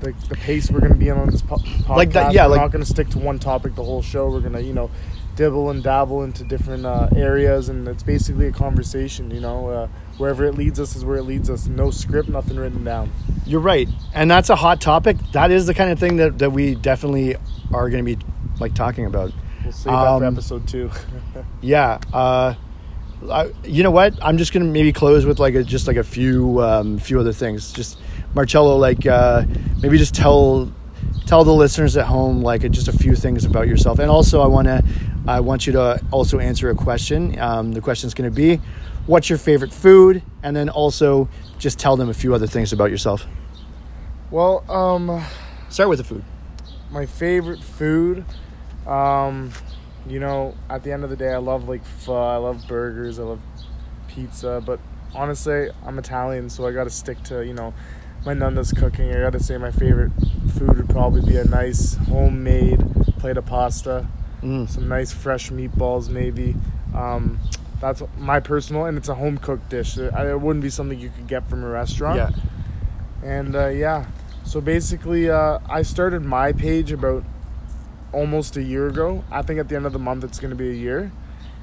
the, 0.00 0.12
the 0.28 0.34
pace 0.36 0.70
we're 0.70 0.80
gonna 0.80 0.94
be 0.94 1.10
on 1.10 1.28
this 1.30 1.42
po- 1.42 1.56
podcast. 1.56 1.88
Like 1.96 2.12
that- 2.12 2.32
yeah, 2.32 2.44
we're 2.46 2.52
like- 2.52 2.60
not 2.62 2.70
gonna 2.72 2.84
stick 2.84 3.08
to 3.10 3.18
one 3.18 3.38
topic 3.38 3.74
the 3.74 3.84
whole 3.84 4.02
show. 4.02 4.28
We're 4.30 4.40
gonna 4.40 4.60
you 4.60 4.72
know 4.72 4.90
dibble 5.36 5.70
and 5.70 5.82
dabble 5.84 6.22
into 6.24 6.42
different 6.44 6.84
uh, 6.84 7.08
areas, 7.14 7.68
and 7.68 7.86
it's 7.86 8.02
basically 8.02 8.46
a 8.46 8.52
conversation. 8.52 9.30
You 9.30 9.40
know, 9.40 9.68
uh, 9.68 9.88
wherever 10.16 10.44
it 10.44 10.54
leads 10.56 10.80
us 10.80 10.96
is 10.96 11.04
where 11.04 11.16
it 11.16 11.22
leads 11.24 11.48
us. 11.50 11.66
No 11.66 11.90
script, 11.90 12.28
nothing 12.28 12.56
written 12.56 12.82
down. 12.84 13.10
You're 13.46 13.60
right, 13.60 13.88
and 14.14 14.30
that's 14.30 14.50
a 14.50 14.56
hot 14.56 14.80
topic. 14.80 15.16
That 15.32 15.50
is 15.50 15.66
the 15.66 15.74
kind 15.74 15.90
of 15.90 15.98
thing 15.98 16.16
that 16.16 16.38
that 16.38 16.50
we 16.50 16.74
definitely 16.74 17.36
are 17.72 17.88
going 17.90 18.04
to 18.04 18.16
be 18.16 18.22
like 18.60 18.74
talking 18.74 19.04
about. 19.06 19.32
We'll 19.64 19.72
save 19.72 19.92
that 19.92 20.18
for 20.18 20.24
Um, 20.24 20.34
episode 20.34 20.66
two. 20.68 20.90
Yeah. 21.60 21.98
Uh, 22.12 22.54
I, 23.30 23.52
you 23.64 23.82
know 23.82 23.90
what? 23.90 24.14
I'm 24.22 24.38
just 24.38 24.52
gonna 24.52 24.66
maybe 24.66 24.92
close 24.92 25.24
with 25.24 25.38
like 25.38 25.54
a, 25.54 25.62
just 25.64 25.86
like 25.86 25.96
a 25.96 26.04
few 26.04 26.62
um, 26.62 26.98
few 26.98 27.18
other 27.18 27.32
things. 27.32 27.72
Just 27.72 27.98
Marcello, 28.34 28.76
like 28.76 29.06
uh, 29.06 29.44
maybe 29.82 29.98
just 29.98 30.14
tell 30.14 30.72
tell 31.26 31.44
the 31.44 31.52
listeners 31.52 31.96
at 31.96 32.06
home 32.06 32.42
like 32.42 32.68
just 32.70 32.88
a 32.88 32.92
few 32.92 33.14
things 33.14 33.44
about 33.44 33.68
yourself. 33.68 33.98
And 33.98 34.10
also, 34.10 34.40
I 34.40 34.46
want 34.46 34.66
to 34.68 34.82
I 35.26 35.40
want 35.40 35.66
you 35.66 35.72
to 35.74 36.00
also 36.10 36.38
answer 36.38 36.70
a 36.70 36.74
question. 36.74 37.38
Um, 37.38 37.72
the 37.72 37.80
question 37.80 38.06
is 38.06 38.14
going 38.14 38.30
to 38.30 38.34
be, 38.34 38.60
what's 39.06 39.28
your 39.28 39.38
favorite 39.38 39.72
food? 39.72 40.22
And 40.42 40.56
then 40.56 40.68
also 40.70 41.28
just 41.58 41.78
tell 41.78 41.96
them 41.96 42.08
a 42.08 42.14
few 42.14 42.34
other 42.34 42.46
things 42.46 42.72
about 42.72 42.90
yourself. 42.90 43.26
well, 44.30 44.64
um. 44.70 45.24
Start 45.70 45.90
with 45.90 45.98
the 45.98 46.04
food. 46.04 46.24
my 46.90 47.04
favorite 47.04 47.62
food 47.62 48.24
um 48.86 49.52
you 50.08 50.18
know 50.20 50.54
at 50.70 50.82
the 50.82 50.92
end 50.92 51.04
of 51.04 51.10
the 51.10 51.16
day 51.16 51.32
i 51.32 51.36
love 51.36 51.68
like 51.68 51.84
pho 51.84 52.14
i 52.14 52.36
love 52.36 52.66
burgers 52.66 53.18
i 53.18 53.22
love 53.22 53.40
pizza 54.08 54.62
but 54.64 54.80
honestly 55.14 55.68
i'm 55.84 55.98
italian 55.98 56.48
so 56.48 56.66
i 56.66 56.72
gotta 56.72 56.90
stick 56.90 57.22
to 57.22 57.44
you 57.44 57.52
know 57.54 57.72
my 58.26 58.34
nonna's 58.34 58.72
cooking. 58.72 59.14
I 59.14 59.20
gotta 59.20 59.38
say 59.40 59.56
my 59.58 59.70
favorite 59.70 60.10
food 60.56 60.76
would 60.76 60.88
probably 60.88 61.22
be 61.22 61.36
a 61.36 61.44
nice 61.44 61.94
homemade 61.94 62.80
plate 63.18 63.36
of 63.36 63.46
pasta 63.46 64.06
Mm. 64.42 64.68
some 64.68 64.86
nice 64.88 65.10
fresh 65.12 65.50
meatballs 65.50 66.08
maybe. 66.08 66.54
Um 66.94 67.40
that's 67.80 68.02
my 68.18 68.38
personal 68.40 68.84
and 68.86 68.96
it's 68.98 69.08
a 69.08 69.14
home 69.14 69.38
cooked 69.38 69.68
dish. 69.68 69.96
It, 69.98 70.12
it 70.14 70.40
wouldn't 70.40 70.62
be 70.62 70.70
something 70.70 70.98
you 70.98 71.10
could 71.10 71.26
get 71.28 71.48
from 71.50 71.62
a 71.64 71.68
restaurant. 71.68 72.16
Yeah. 72.16 72.30
and 73.22 73.54
uh, 73.56 73.66
yeah, 73.68 74.06
so 74.44 74.60
basically, 74.60 75.28
uh, 75.30 75.58
I 75.68 75.82
started 75.82 76.22
my 76.24 76.52
page 76.52 76.90
about 76.92 77.24
almost 78.12 78.56
a 78.56 78.62
year 78.62 78.88
ago. 78.88 79.24
I 79.30 79.42
think 79.42 79.60
at 79.60 79.68
the 79.68 79.76
end 79.76 79.86
of 79.86 79.92
the 79.92 79.98
month 79.98 80.24
it's 80.24 80.38
going 80.38 80.50
to 80.50 80.56
be 80.56 80.70
a 80.70 80.74
year. 80.74 81.12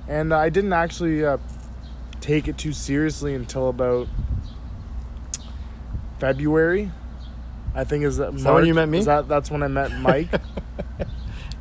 And 0.08 0.34
I 0.34 0.50
didn't 0.50 0.74
actually 0.74 1.26
uh, 1.26 1.38
take 2.22 2.48
it 2.48 2.58
too 2.58 2.74
seriously 2.74 3.34
until 3.34 3.70
about 3.70 4.08
February. 6.20 6.92
I 7.74 7.84
think 7.84 8.06
is 8.06 8.18
that, 8.18 8.36
that 8.38 8.54
when 8.54 8.66
you 8.66 8.74
met 8.74 8.88
me? 8.88 9.00
Is 9.00 9.06
that 9.06 9.28
that's 9.28 9.52
when 9.52 9.62
I 9.62 9.68
met 9.68 9.92
Mike. 10.00 10.30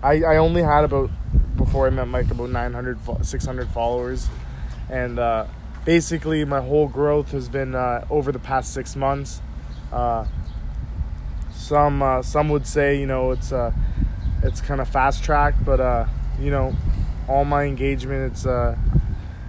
I 0.02 0.22
I 0.22 0.36
only 0.36 0.62
had 0.62 0.84
about 0.84 1.10
before 1.56 1.86
I 1.86 1.90
met 1.90 2.06
Mike 2.06 2.30
about 2.30 2.50
900 2.50 2.98
600 3.22 3.68
followers, 3.70 4.28
and 4.88 5.18
uh, 5.18 5.46
basically 5.84 6.44
my 6.44 6.60
whole 6.60 6.88
growth 6.88 7.32
has 7.32 7.48
been 7.48 7.74
uh, 7.74 8.06
over 8.10 8.30
the 8.30 8.38
past 8.38 8.72
six 8.72 8.94
months. 8.94 9.40
Uh, 9.92 10.26
some 11.52 12.02
uh, 12.02 12.22
some 12.22 12.48
would 12.48 12.66
say 12.66 12.98
you 12.98 13.06
know 13.06 13.32
it's 13.32 13.52
uh, 13.52 13.72
it's 14.44 14.60
kind 14.60 14.80
of 14.80 14.88
fast 14.88 15.24
track, 15.24 15.54
but 15.64 15.80
uh, 15.80 16.06
you 16.38 16.50
know 16.50 16.74
all 17.26 17.44
my 17.44 17.64
engagement 17.64 18.30
it's 18.32 18.46
uh, 18.46 18.76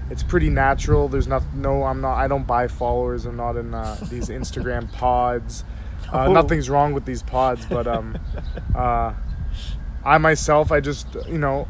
it's 0.10 0.24
pretty 0.24 0.50
natural. 0.50 1.08
There's 1.08 1.28
not 1.28 1.44
no 1.54 1.84
I'm 1.84 2.02
not 2.02 2.16
I 2.16 2.28
don't 2.28 2.48
buy 2.48 2.68
followers. 2.68 3.25
I'm 3.25 3.36
not 3.38 3.56
in 3.58 3.74
uh, 3.74 3.98
these 4.10 4.30
Instagram 4.30 4.92
pods. 5.04 5.64
Uh, 6.12 6.25
Oh. 6.28 6.32
Nothing's 6.34 6.70
wrong 6.70 6.94
with 6.94 7.06
these 7.06 7.24
pods, 7.24 7.66
but 7.66 7.88
um, 7.88 8.18
uh, 8.75 9.14
I 10.04 10.18
myself 10.18 10.72
I 10.72 10.80
just 10.80 11.08
you 11.28 11.38
know 11.38 11.68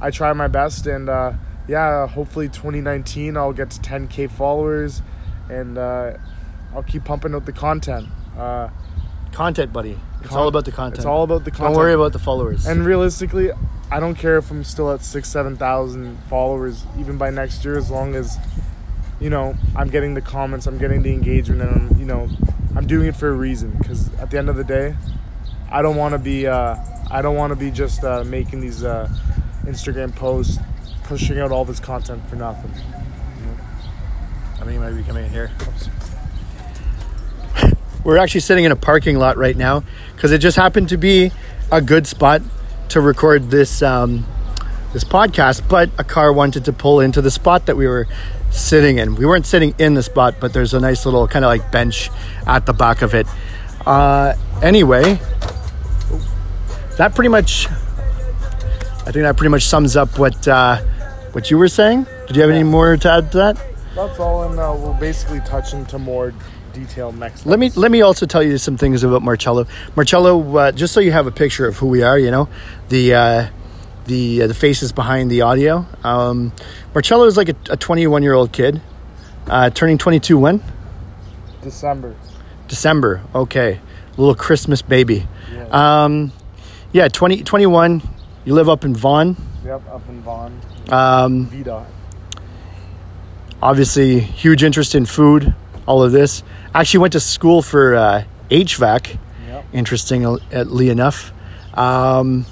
I 0.00 0.10
try 0.10 0.32
my 0.32 0.48
best 0.48 0.86
and 0.86 1.08
uh, 1.08 1.32
yeah 1.68 2.06
hopefully 2.06 2.48
2019 2.48 3.36
I'll 3.36 3.52
get 3.52 3.70
to 3.70 3.80
10k 3.80 4.30
followers 4.30 5.02
and 5.48 5.78
uh, 5.78 6.14
I'll 6.74 6.82
keep 6.82 7.04
pumping 7.04 7.34
out 7.34 7.46
the 7.46 7.52
content. 7.52 8.08
Uh, 8.36 8.68
Content, 9.32 9.72
buddy. 9.72 9.98
It's 10.20 10.30
Con- 10.30 10.38
all 10.38 10.48
about 10.48 10.64
the 10.64 10.72
content. 10.72 10.98
It's 10.98 11.06
all 11.06 11.22
about 11.22 11.44
the 11.44 11.50
content. 11.50 11.74
Don't 11.74 11.76
worry 11.76 11.94
about 11.94 12.12
the 12.12 12.18
followers. 12.18 12.66
And 12.66 12.84
realistically, 12.84 13.50
I 13.90 14.00
don't 14.00 14.16
care 14.16 14.36
if 14.36 14.50
I'm 14.50 14.64
still 14.64 14.90
at 14.90 15.02
six, 15.02 15.28
seven 15.28 15.56
thousand 15.56 16.18
followers 16.28 16.84
even 16.98 17.18
by 17.18 17.30
next 17.30 17.64
year, 17.64 17.78
as 17.78 17.90
long 17.90 18.14
as 18.14 18.36
you 19.20 19.30
know 19.30 19.56
I'm 19.76 19.88
getting 19.88 20.14
the 20.14 20.20
comments, 20.20 20.66
I'm 20.66 20.78
getting 20.78 21.02
the 21.02 21.12
engagement, 21.12 21.62
and 21.62 21.70
I'm 21.70 21.98
you 21.98 22.04
know 22.04 22.28
I'm 22.76 22.86
doing 22.86 23.06
it 23.06 23.16
for 23.16 23.28
a 23.28 23.32
reason. 23.32 23.70
Because 23.78 24.12
at 24.14 24.30
the 24.30 24.38
end 24.38 24.48
of 24.48 24.56
the 24.56 24.64
day, 24.64 24.96
I 25.70 25.82
don't 25.82 25.96
want 25.96 26.12
to 26.12 26.18
be 26.18 26.46
uh, 26.46 26.76
I 27.10 27.22
don't 27.22 27.36
want 27.36 27.52
to 27.52 27.56
be 27.56 27.70
just 27.70 28.04
uh, 28.04 28.24
making 28.24 28.60
these 28.60 28.84
uh, 28.84 29.08
Instagram 29.64 30.14
posts, 30.14 30.58
pushing 31.04 31.38
out 31.38 31.52
all 31.52 31.64
this 31.64 31.80
content 31.80 32.28
for 32.28 32.36
nothing. 32.36 32.72
I 34.60 34.64
mean, 34.64 34.74
you 34.74 34.80
might 34.80 34.90
be 34.92 35.04
coming 35.04 35.24
in 35.24 35.30
here. 35.30 35.50
We're 38.04 38.18
actually 38.18 38.40
sitting 38.40 38.64
in 38.64 38.72
a 38.72 38.76
parking 38.76 39.18
lot 39.18 39.36
right 39.36 39.56
now 39.56 39.82
because 40.14 40.32
it 40.32 40.38
just 40.38 40.56
happened 40.56 40.88
to 40.90 40.96
be 40.96 41.32
a 41.70 41.80
good 41.80 42.06
spot 42.06 42.42
to 42.90 43.00
record 43.00 43.50
this 43.50 43.82
um, 43.82 44.26
this 44.92 45.04
podcast. 45.04 45.68
But 45.68 45.90
a 45.98 46.04
car 46.04 46.32
wanted 46.32 46.64
to 46.66 46.72
pull 46.72 47.00
into 47.00 47.20
the 47.20 47.30
spot 47.30 47.66
that 47.66 47.76
we 47.76 47.86
were 47.86 48.06
sitting 48.50 48.98
in. 48.98 49.14
We 49.14 49.26
weren't 49.26 49.46
sitting 49.46 49.74
in 49.78 49.94
the 49.94 50.02
spot, 50.02 50.36
but 50.40 50.52
there's 50.52 50.74
a 50.74 50.80
nice 50.80 51.04
little 51.04 51.26
kind 51.28 51.44
of 51.44 51.50
like 51.50 51.70
bench 51.70 52.10
at 52.46 52.66
the 52.66 52.72
back 52.72 53.02
of 53.02 53.14
it. 53.14 53.26
Uh, 53.84 54.34
anyway, 54.62 55.18
that 56.96 57.14
pretty 57.14 57.28
much. 57.28 57.68
I 57.68 59.10
think 59.10 59.22
that 59.22 59.36
pretty 59.38 59.50
much 59.50 59.64
sums 59.64 59.96
up 59.96 60.18
what 60.18 60.46
uh, 60.46 60.78
what 61.32 61.50
you 61.50 61.58
were 61.58 61.68
saying. 61.68 62.06
Did 62.26 62.36
you 62.36 62.42
have 62.42 62.50
any 62.50 62.64
more 62.64 62.96
to 62.96 63.10
add 63.10 63.32
to 63.32 63.38
that? 63.38 63.64
That's 63.94 64.20
all, 64.20 64.44
and 64.44 64.58
uh, 64.60 64.74
we'll 64.76 64.94
basically 64.94 65.40
touch 65.40 65.72
into 65.72 65.98
more 65.98 66.34
detail 66.72 67.12
next. 67.12 67.46
Let 67.46 67.58
me 67.58 67.70
let 67.70 67.90
me 67.90 68.02
also 68.02 68.26
tell 68.26 68.42
you 68.42 68.58
some 68.58 68.76
things 68.76 69.02
about 69.02 69.22
Marcello. 69.22 69.66
Marcello, 69.96 70.56
uh, 70.56 70.72
just 70.72 70.92
so 70.94 71.00
you 71.00 71.12
have 71.12 71.26
a 71.26 71.30
picture 71.32 71.66
of 71.66 71.76
who 71.78 71.86
we 71.86 72.02
are, 72.02 72.18
you 72.18 72.30
know, 72.30 72.48
the 72.88 73.14
uh, 73.14 73.48
the 74.06 74.42
uh, 74.42 74.46
the 74.46 74.54
faces 74.54 74.92
behind 74.92 75.30
the 75.30 75.42
audio. 75.42 75.86
Um, 76.04 76.52
Marcello 76.94 77.26
is 77.26 77.36
like 77.36 77.48
a 77.48 77.76
21 77.76 78.22
year 78.22 78.34
old 78.34 78.52
kid, 78.52 78.80
uh, 79.46 79.70
turning 79.70 79.98
22 79.98 80.38
when 80.38 80.62
December. 81.62 82.14
December. 82.66 83.22
Okay, 83.34 83.80
little 84.16 84.34
Christmas 84.34 84.82
baby. 84.82 85.26
Yeah. 85.52 86.04
Um, 86.04 86.32
yeah, 86.92 87.08
20, 87.08 87.42
21. 87.42 88.02
You 88.44 88.54
live 88.54 88.68
up 88.68 88.84
in 88.84 88.94
Vaughan. 88.94 89.36
yep, 89.64 89.82
up 89.90 90.08
in 90.08 90.22
Vaughan. 90.22 90.58
Um, 90.90 91.46
VDOT. 91.48 91.84
obviously, 93.62 94.20
huge 94.20 94.62
interest 94.62 94.94
in 94.94 95.04
food. 95.04 95.54
All 95.86 96.02
of 96.02 96.12
this. 96.12 96.42
Actually, 96.74 97.00
went 97.00 97.12
to 97.14 97.20
school 97.20 97.62
for 97.62 97.94
uh, 97.94 98.24
HVAC. 98.50 99.18
Yep. 99.48 99.64
interestingly 99.72 100.90
enough. 100.90 101.32
Um, 101.72 102.44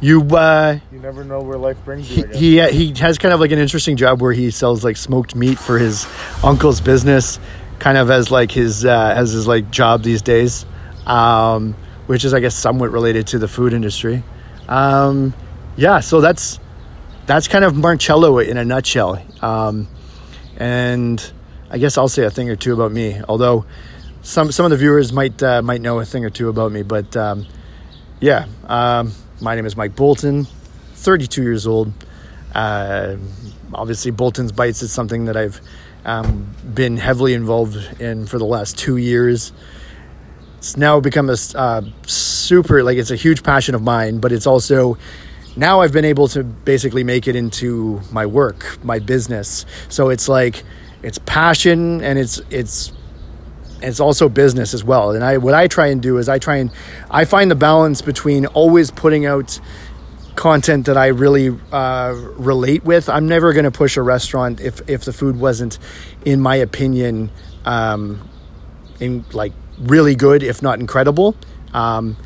you 0.00 0.22
uh, 0.34 0.78
You 0.90 0.98
never 1.00 1.22
know 1.24 1.40
where 1.40 1.58
life 1.58 1.76
brings 1.84 2.10
you. 2.16 2.24
he 2.28 2.38
he, 2.38 2.60
uh, 2.60 2.68
he 2.70 2.94
has 2.94 3.18
kind 3.18 3.34
of 3.34 3.40
like 3.40 3.50
an 3.50 3.58
interesting 3.58 3.96
job 3.96 4.22
where 4.22 4.32
he 4.32 4.50
sells 4.50 4.82
like 4.82 4.96
smoked 4.96 5.34
meat 5.36 5.58
for 5.58 5.78
his 5.78 6.06
uncle's 6.42 6.80
business, 6.80 7.38
kind 7.78 7.98
of 7.98 8.10
as 8.10 8.30
like 8.30 8.50
his 8.50 8.86
uh, 8.86 9.14
as 9.14 9.32
his 9.32 9.46
like 9.46 9.70
job 9.70 10.02
these 10.02 10.22
days, 10.22 10.64
um, 11.06 11.74
which 12.06 12.24
is 12.24 12.32
I 12.32 12.40
guess 12.40 12.54
somewhat 12.54 12.90
related 12.90 13.26
to 13.28 13.38
the 13.38 13.48
food 13.48 13.74
industry. 13.74 14.22
Um, 14.68 15.34
yeah, 15.76 16.00
so 16.00 16.22
that's 16.22 16.58
that's 17.26 17.48
kind 17.48 17.64
of 17.66 17.76
Marcello 17.76 18.38
in 18.38 18.56
a 18.56 18.64
nutshell. 18.64 19.22
Um, 19.42 19.86
and 20.56 21.32
I 21.70 21.78
guess 21.78 21.96
I'll 21.96 22.08
say 22.08 22.24
a 22.24 22.30
thing 22.30 22.50
or 22.50 22.56
two 22.56 22.72
about 22.72 22.90
me, 22.90 23.20
although 23.28 23.64
some 24.22 24.50
some 24.50 24.64
of 24.66 24.70
the 24.70 24.76
viewers 24.76 25.12
might 25.12 25.40
uh, 25.42 25.62
might 25.62 25.80
know 25.80 26.00
a 26.00 26.04
thing 26.04 26.24
or 26.24 26.30
two 26.30 26.48
about 26.48 26.72
me. 26.72 26.82
But 26.82 27.16
um, 27.16 27.46
yeah, 28.18 28.46
um, 28.66 29.12
my 29.40 29.54
name 29.54 29.66
is 29.66 29.76
Mike 29.76 29.94
Bolton, 29.94 30.46
32 30.94 31.42
years 31.42 31.66
old. 31.68 31.92
Uh, 32.54 33.16
obviously, 33.72 34.10
Bolton's 34.10 34.50
Bites 34.50 34.82
is 34.82 34.92
something 34.92 35.26
that 35.26 35.36
I've 35.36 35.60
um, 36.04 36.52
been 36.74 36.96
heavily 36.96 37.34
involved 37.34 38.00
in 38.00 38.26
for 38.26 38.38
the 38.38 38.44
last 38.44 38.76
two 38.76 38.96
years. 38.96 39.52
It's 40.58 40.76
now 40.76 40.98
become 40.98 41.30
a 41.30 41.36
uh, 41.54 41.82
super 42.06 42.82
like 42.82 42.98
it's 42.98 43.12
a 43.12 43.16
huge 43.16 43.44
passion 43.44 43.76
of 43.76 43.82
mine, 43.82 44.18
but 44.18 44.32
it's 44.32 44.46
also 44.46 44.98
now 45.54 45.82
I've 45.82 45.92
been 45.92 46.04
able 46.04 46.26
to 46.28 46.42
basically 46.42 47.04
make 47.04 47.28
it 47.28 47.36
into 47.36 48.00
my 48.10 48.26
work, 48.26 48.82
my 48.82 48.98
business. 48.98 49.66
So 49.88 50.08
it's 50.10 50.28
like 50.28 50.64
it's 51.02 51.18
passion 51.18 52.02
and 52.02 52.18
it's 52.18 52.40
it's 52.50 52.92
it's 53.82 54.00
also 54.00 54.28
business 54.28 54.74
as 54.74 54.84
well. 54.84 55.12
And 55.12 55.24
I 55.24 55.38
what 55.38 55.54
I 55.54 55.66
try 55.66 55.88
and 55.88 56.02
do 56.02 56.18
is 56.18 56.28
I 56.28 56.38
try 56.38 56.56
and 56.56 56.70
I 57.10 57.24
find 57.24 57.50
the 57.50 57.54
balance 57.54 58.02
between 58.02 58.46
always 58.46 58.90
putting 58.90 59.26
out 59.26 59.60
content 60.36 60.86
that 60.86 60.96
I 60.96 61.08
really 61.08 61.56
uh, 61.72 62.14
relate 62.36 62.84
with. 62.84 63.08
I'm 63.08 63.26
never 63.26 63.52
going 63.52 63.64
to 63.64 63.70
push 63.70 63.96
a 63.96 64.02
restaurant 64.02 64.60
if 64.60 64.88
if 64.88 65.04
the 65.04 65.12
food 65.12 65.38
wasn't, 65.38 65.78
in 66.24 66.40
my 66.40 66.56
opinion, 66.56 67.30
um, 67.64 68.28
in 68.98 69.24
like 69.32 69.52
really 69.78 70.14
good, 70.14 70.42
if 70.42 70.62
not 70.62 70.80
incredible. 70.80 71.36
Um, 71.72 72.16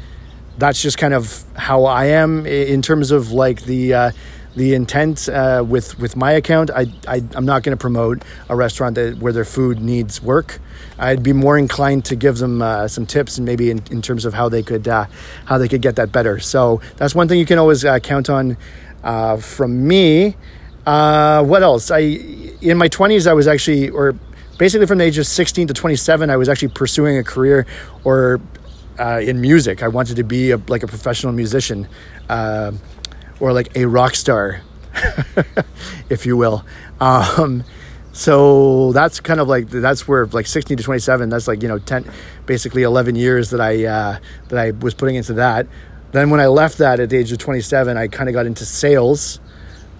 that's 0.57 0.81
just 0.81 0.99
kind 0.99 1.15
of 1.15 1.45
how 1.57 1.85
I 1.85 2.07
am 2.07 2.47
in 2.47 2.83
terms 2.83 3.11
of 3.11 3.33
like 3.33 3.63
the 3.63 3.95
uh, 3.95 4.11
the 4.57 4.75
intent 4.75 5.29
uh, 5.29 5.65
with 5.67 5.99
with 5.99 6.17
my 6.17 6.33
account. 6.33 6.71
I, 6.71 6.87
I 7.09 7.23
I'm 7.35 7.45
not 7.45 7.63
going 7.63 7.77
to 7.77 7.81
promote 7.81 8.23
a 8.49 8.57
restaurant 8.57 8.95
that 8.97 9.19
where 9.19 9.33
their 9.33 9.45
food 9.45 9.81
needs 9.81 10.23
work. 10.23 10.61
I'd 10.99 11.23
be 11.23 11.33
more 11.33 11.59
inclined 11.59 12.05
to 12.07 12.17
give 12.17 12.39
them 12.39 12.63
uh, 12.63 12.87
some 12.89 13.07
tips 13.07 13.37
and 13.37 13.45
maybe 13.45 13.71
in, 13.71 13.83
in 13.91 14.01
terms 14.01 14.25
of 14.25 14.35
how 14.35 14.49
they 14.49 14.63
could 14.63 14.87
uh, 14.87 15.07
how 15.45 15.59
they 15.59 15.69
could 15.69 15.83
get 15.83 15.97
that 15.97 16.13
better. 16.13 16.39
So 16.39 16.81
that's 16.97 17.15
one 17.15 17.29
thing 17.29 17.39
you 17.39 17.47
can 17.47 17.59
always 17.59 17.85
uh, 17.85 17.99
count 17.99 18.31
on 18.31 18.57
uh, 19.03 19.37
from 19.39 19.87
me. 19.87 20.37
Uh, 20.87 21.43
what 21.43 21.63
else? 21.63 21.91
I 21.91 21.99
in 21.99 22.79
my 22.79 22.89
20s 22.89 23.27
I 23.27 23.33
was 23.33 23.49
actually 23.49 23.91
or 23.91 24.15
basically 24.59 24.87
from 24.87 24.99
the 24.99 25.05
age 25.05 25.19
of 25.19 25.27
16 25.27 25.69
to 25.69 25.75
27 25.75 26.31
I 26.31 26.37
was 26.37 26.49
actually 26.49 26.69
pursuing 26.69 27.19
a 27.19 27.25
career 27.25 27.67
or 28.05 28.41
in 28.99 29.41
music. 29.41 29.83
I 29.83 29.89
wanted 29.89 30.17
to 30.17 30.23
be 30.23 30.53
a, 30.53 30.59
like 30.69 30.85
a 30.85 30.87
professional 30.87 31.33
musician 31.33 31.89
or 33.41 33.53
like 33.53 33.77
a 33.77 33.87
rock 33.87 34.15
star, 34.15 34.63
if 36.09 36.27
you 36.27 36.37
will. 36.37 36.65
Um, 37.01 37.65
so 38.13 38.93
that's 38.93 39.19
kind 39.19 39.41
of 39.41 39.49
like 39.49 39.69
that's 39.69 40.07
where 40.07 40.27
like 40.27 40.47
16 40.47 40.77
to 40.77 40.83
27. 40.83 41.29
That's 41.29 41.49
like 41.49 41.63
you 41.63 41.69
know 41.69 41.79
10, 41.79 42.11
basically 42.47 42.85
11 42.85 43.17
years 43.17 43.51
that 43.51 43.61
I 43.61 43.85
uh, 43.85 44.19
that 44.49 44.59
I 44.59 44.71
was 44.71 44.95
putting 44.95 45.17
into 45.17 45.35
that. 45.35 45.67
Then 46.13 46.31
when 46.31 46.39
I 46.39 46.47
left 46.47 46.79
that 46.79 47.01
at 47.01 47.11
the 47.11 47.17
age 47.17 47.33
of 47.33 47.39
27, 47.39 47.97
I 47.97 48.07
kind 48.07 48.29
of 48.29 48.35
got 48.35 48.47
into 48.47 48.65
sales. 48.65 49.41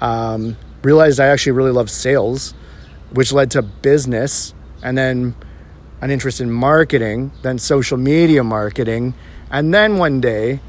Um, 0.01 0.57
realized 0.83 1.19
I 1.19 1.27
actually 1.27 1.53
really 1.53 1.73
love 1.73 1.91
sales, 1.91 2.55
which 3.11 3.33
led 3.33 3.51
to 3.53 3.63
business, 3.63 4.55
and 4.81 4.97
then 4.97 5.35
an 6.01 6.11
interest 6.11 6.41
in 6.41 6.53
marketing, 6.53 7.33
then 7.43 7.59
social 7.59 7.97
media 7.97 8.45
marketing. 8.45 9.15
And 9.51 9.75
then 9.75 9.97
one 9.99 10.21
day, 10.21 10.61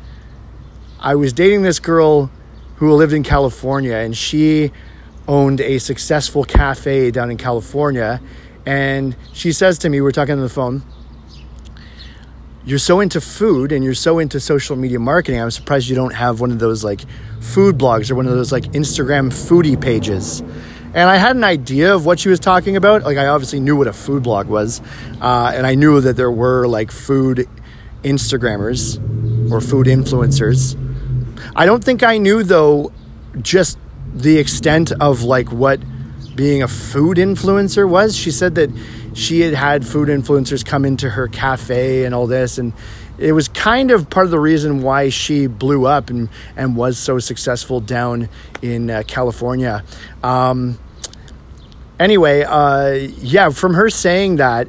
I 1.00 1.14
was 1.14 1.32
dating 1.32 1.62
this 1.62 1.80
girl 1.80 2.32
who 2.76 2.94
lived 2.94 3.14
in 3.14 3.24
California, 3.24 3.96
and 3.96 4.16
she 4.16 4.72
owned 5.28 5.62
a 5.62 5.80
successful 5.80 6.44
cafe 6.44 7.12
down 7.12 7.32
in 7.32 7.38
California. 7.38 8.22
And 8.66 9.16
she 9.34 9.52
says 9.52 9.78
to 9.80 9.90
me, 9.90 10.02
we're 10.02 10.12
talking 10.12 10.34
on 10.34 10.42
the 10.42 10.50
phone, 10.50 10.84
You're 12.66 12.80
so 12.80 13.00
into 13.00 13.22
food 13.22 13.72
and 13.72 13.84
you're 13.84 13.94
so 13.94 14.18
into 14.20 14.40
social 14.40 14.76
media 14.76 15.00
marketing. 15.00 15.40
I'm 15.40 15.52
surprised 15.52 15.88
you 15.88 15.96
don't 15.96 16.14
have 16.16 16.40
one 16.42 16.52
of 16.52 16.58
those 16.60 16.84
like 16.84 17.02
food 17.40 17.78
blogs 17.78 18.10
or 18.10 18.16
one 18.16 18.26
of 18.26 18.34
those 18.34 18.52
like 18.52 18.64
Instagram 18.74 19.30
foodie 19.32 19.80
pages. 19.80 20.42
and 20.96 21.10
I 21.10 21.18
had 21.18 21.36
an 21.36 21.44
idea 21.44 21.94
of 21.94 22.06
what 22.06 22.20
she 22.20 22.30
was 22.30 22.40
talking 22.40 22.76
about. 22.76 23.04
Like 23.04 23.18
I 23.18 23.28
obviously 23.28 23.60
knew 23.60 23.76
what 23.76 23.88
a 23.88 23.94
food 23.94 24.24
blog 24.24 24.48
was, 24.48 24.82
uh, 25.22 25.52
and 25.54 25.68
I 25.68 25.76
knew 25.76 26.02
that 26.02 26.16
there 26.16 26.32
were 26.32 26.68
like 26.68 26.90
food 26.92 27.48
Instagrammers 28.04 29.00
or 29.52 29.62
food 29.62 29.88
influencers. 29.88 30.76
I 31.56 31.66
don't 31.66 31.84
think 31.84 32.04
I 32.04 32.18
knew 32.18 32.44
though 32.44 32.92
just 33.42 33.78
the 34.14 34.38
extent 34.38 34.92
of 34.92 35.24
like 35.24 35.52
what 35.52 35.80
being 36.36 36.64
a 36.64 36.68
food 36.68 37.18
influencer 37.18 37.88
was. 37.88 38.16
She 38.16 38.32
said 38.32 38.56
that 38.56 38.70
she 39.14 39.42
had 39.42 39.54
had 39.54 39.86
food 39.86 40.10
influencers 40.10 40.66
come 40.66 40.86
into 40.86 41.10
her 41.10 41.28
cafe 41.28 42.06
and 42.06 42.14
all 42.14 42.28
this 42.28 42.58
and 42.58 42.74
it 43.18 43.32
was 43.32 43.48
kind 43.48 43.92
of 43.92 44.10
part 44.10 44.26
of 44.26 44.32
the 44.32 44.40
reason 44.40 44.82
why 44.82 45.10
she 45.10 45.48
blew 45.48 45.86
up 45.86 46.10
and, 46.10 46.30
and 46.56 46.76
was 46.76 46.98
so 46.98 47.20
successful 47.20 47.80
down 47.80 48.30
in 48.62 48.90
uh, 48.90 49.04
California. 49.08 49.84
Um, 50.22 50.78
anyway, 52.00 52.44
uh, 52.44 52.92
yeah, 52.92 53.50
from 53.50 53.74
her 53.76 53.90
saying 53.90 54.38
that, 54.38 54.68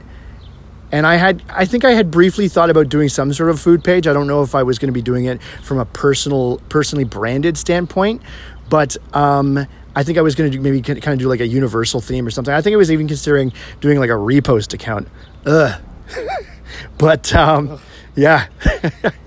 and 0.93 1.07
I 1.07 1.17
had, 1.17 1.43
I 1.49 1.65
think 1.65 1.85
I 1.85 1.93
had 1.93 2.11
briefly 2.11 2.49
thought 2.49 2.71
about 2.71 2.89
doing 2.89 3.09
some 3.09 3.33
sort 3.33 3.51
of 3.51 3.61
food 3.61 3.83
page. 3.85 4.07
I 4.07 4.13
don't 4.13 4.27
know 4.27 4.43
if 4.43 4.55
I 4.55 4.63
was 4.63 4.79
going 4.79 4.89
to 4.89 4.93
be 4.93 5.03
doing 5.03 5.25
it 5.25 5.43
from 5.63 5.79
a 5.79 5.85
personal, 5.85 6.59
personally 6.69 7.05
branded 7.05 7.57
standpoint, 7.59 8.23
but 8.69 8.97
um, 9.15 9.67
I 9.95 10.03
think 10.03 10.17
I 10.19 10.21
was 10.23 10.35
going 10.35 10.51
to 10.51 10.57
do 10.57 10.63
maybe 10.63 10.81
kind 10.83 11.07
of 11.09 11.19
do 11.19 11.29
like 11.29 11.41
a 11.41 11.47
universal 11.47 12.01
theme 12.01 12.27
or 12.27 12.31
something. 12.31 12.53
I 12.55 12.61
think 12.61 12.75
I 12.75 12.77
was 12.77 12.91
even 12.93 13.09
considering 13.09 13.53
doing 13.81 13.99
like 13.99 14.11
a 14.11 14.15
repost 14.15 14.75
account. 14.75 15.09
Ugh. 15.45 15.81
but 16.99 17.35
um, 17.35 17.81
yeah. 18.15 18.47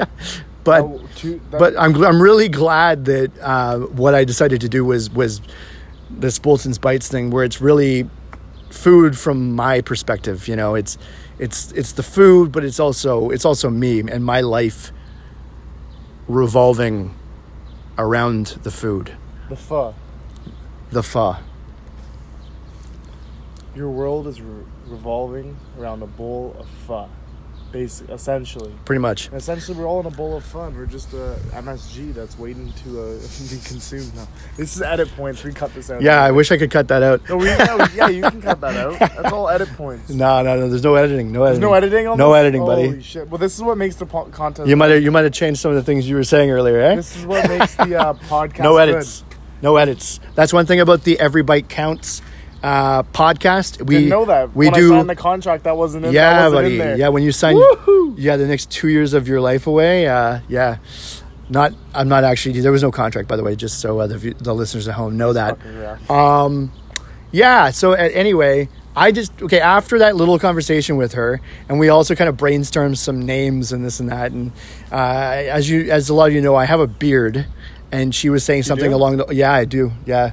but 0.64 0.82
Oh, 0.84 1.02
to- 1.18 1.42
that- 1.52 1.60
but 1.60 1.74
I'm 1.80 1.96
I'm 2.04 2.22
really 2.22 2.50
glad 2.50 3.06
that 3.06 3.32
uh, 3.42 3.80
what 3.80 4.14
I 4.16 4.24
decided 4.24 4.62
to 4.62 4.70
do 4.70 4.86
was 4.86 5.10
was 5.10 5.42
this 6.10 6.40
Bolton's 6.40 6.78
Bites 6.78 7.08
thing, 7.08 7.30
where 7.32 7.44
it's 7.44 7.62
really 7.62 8.10
food 8.70 9.18
from 9.18 9.56
my 9.56 9.82
perspective. 9.82 10.48
You 10.48 10.56
know, 10.56 10.76
it's 10.76 10.98
it's 11.38 11.72
it's 11.74 11.94
the 11.94 12.04
food, 12.04 12.52
but 12.52 12.64
it's 12.64 12.80
also 12.80 13.30
it's 13.30 13.46
also 13.46 13.70
me 13.70 14.00
and 14.00 14.24
my 14.24 14.42
life 14.42 14.92
revolving 16.28 17.16
around 17.98 18.48
the 18.64 18.72
food, 18.72 19.12
the 19.50 19.56
pho. 19.56 19.94
the 20.92 21.04
pho. 21.04 21.38
Your 23.76 23.90
world 23.90 24.28
is 24.28 24.42
re- 24.42 24.64
revolving 24.88 25.58
around 25.78 26.02
a 26.02 26.08
bowl 26.08 26.56
of 26.60 26.68
pho, 26.88 27.10
basic, 27.72 28.10
essentially. 28.10 28.74
Pretty 28.86 29.00
much. 29.00 29.28
And 29.28 29.36
essentially, 29.38 29.78
we're 29.78 29.88
all 29.88 30.00
in 30.00 30.06
a 30.06 30.12
bowl 30.12 30.36
of 30.38 30.44
fun. 30.44 30.76
We're 30.76 30.86
just 30.86 31.14
a 31.14 31.38
MSG 31.52 32.14
that's 32.14 32.38
waiting 32.38 32.72
to 32.84 33.02
uh, 33.02 33.14
be 33.50 33.60
consumed 33.64 34.16
now. 34.16 34.28
This 34.58 34.76
is 34.76 34.82
edit 34.82 35.10
points. 35.16 35.44
We 35.44 35.54
cut 35.54 35.74
this 35.74 35.90
out. 35.90 36.02
Yeah, 36.02 36.24
I 36.24 36.32
wish 36.32 36.52
I 36.52 36.58
could 36.58 36.72
cut 36.72 36.88
that 36.90 37.04
out. 37.04 37.28
No, 37.30 37.38
we, 37.38 37.48
yeah, 37.48 37.88
yeah, 37.96 38.08
you 38.10 38.22
can 38.24 38.42
cut 38.42 38.62
that 38.62 38.76
out. 38.76 39.00
That's 39.00 39.32
all 39.32 39.50
edit 39.50 39.70
points. 39.70 40.10
No, 40.10 40.42
no, 40.44 40.56
no. 40.60 40.70
There's 40.70 40.84
no 40.84 40.96
editing. 40.96 41.32
No 41.32 41.40
There's 41.46 41.58
editing. 41.58 41.62
no 41.70 41.74
editing 41.74 42.08
on 42.08 42.18
No 42.18 42.34
editing, 42.34 42.66
buddy. 42.66 42.86
Holy 42.88 43.02
shit. 43.02 43.30
Well, 43.30 43.38
this 43.38 43.56
is 43.56 43.62
what 43.64 43.78
makes 43.78 43.96
the 43.96 44.06
po- 44.06 44.26
content. 44.26 44.68
You 44.68 44.76
might 44.76 44.92
have 44.92 45.04
you 45.04 45.12
might 45.12 45.24
have 45.24 45.34
changed 45.34 45.60
some 45.60 45.72
of 45.72 45.76
the 45.76 45.84
things 45.84 46.08
you 46.10 46.16
were 46.16 46.24
saying 46.24 46.52
earlier, 46.52 46.80
eh? 46.80 46.96
This 46.96 47.16
is 47.16 47.26
what 47.26 47.48
makes 47.50 47.76
the 47.76 47.96
uh, 48.00 48.14
podcast. 48.30 48.64
no 48.64 48.74
good. 48.78 48.90
edits. 48.90 49.24
No 49.62 49.76
edits. 49.76 50.20
That's 50.36 50.54
one 50.54 50.66
thing 50.66 50.80
about 50.80 51.04
the 51.04 51.20
Every 51.20 51.44
Bite 51.44 51.68
Counts 51.68 52.22
uh, 52.64 53.04
podcast. 53.04 53.82
We 53.82 53.96
Didn't 53.96 54.10
know 54.10 54.26
that. 54.26 54.56
We 54.56 54.68
when 54.68 54.80
do. 54.80 54.94
I 54.94 54.98
signed 54.98 55.10
the 55.10 55.16
contract, 55.16 55.64
that 55.64 55.78
wasn't 55.78 56.06
in. 56.06 56.14
that 56.14 56.16
yeah, 56.16 56.44
wasn't 56.44 56.56
buddy. 56.56 56.72
In 56.74 56.78
there. 56.78 56.98
Yeah, 56.98 57.10
when 57.10 57.24
you 57.24 57.32
sign, 57.32 57.56
Woohoo! 57.56 58.16
yeah, 58.18 58.38
the 58.38 58.48
next 58.48 58.72
two 58.72 58.90
years 58.90 59.14
of 59.14 59.28
your 59.28 59.42
life 59.42 59.68
away. 59.68 60.08
Uh, 60.08 60.40
yeah, 60.48 60.78
not. 61.50 61.74
I'm 61.94 62.10
not 62.10 62.24
actually. 62.24 62.60
There 62.60 62.72
was 62.72 62.84
no 62.84 62.92
contract, 62.92 63.28
by 63.28 63.36
the 63.36 63.44
way, 63.44 63.56
just 63.56 63.80
so 63.80 64.00
uh, 64.00 64.08
the 64.08 64.34
the 64.40 64.54
listeners 64.54 64.88
at 64.88 64.96
home 64.96 65.18
know 65.18 65.34
that. 65.34 65.58
Yeah. 65.66 65.98
Um, 66.10 66.72
yeah. 67.32 67.72
So 67.72 67.94
uh, 67.94 67.96
anyway, 67.96 68.70
I 68.96 69.12
just 69.12 69.42
okay 69.42 69.60
after 69.60 70.00
that 70.00 70.16
little 70.16 70.40
conversation 70.40 70.98
with 70.98 71.14
her, 71.14 71.40
and 71.70 71.80
we 71.80 71.90
also 71.90 72.16
kind 72.16 72.30
of 72.30 72.36
brainstormed 72.38 72.98
some 72.98 73.26
names 73.26 73.72
and 73.72 73.86
this 73.86 74.00
and 74.00 74.10
that. 74.10 74.32
And 74.32 74.52
uh, 74.92 74.96
as 74.96 75.70
you, 75.70 75.90
as 75.92 76.10
a 76.10 76.14
lot 76.14 76.28
of 76.28 76.34
you 76.34 76.42
know, 76.42 76.56
I 76.56 76.66
have 76.66 76.80
a 76.80 76.88
beard, 76.88 77.46
and 77.92 78.14
she 78.14 78.30
was 78.30 78.44
saying 78.44 78.64
something 78.64 78.90
do? 78.90 78.96
along 78.96 79.18
the 79.18 79.28
yeah, 79.34 79.54
I 79.54 79.66
do, 79.66 79.92
yeah. 80.06 80.32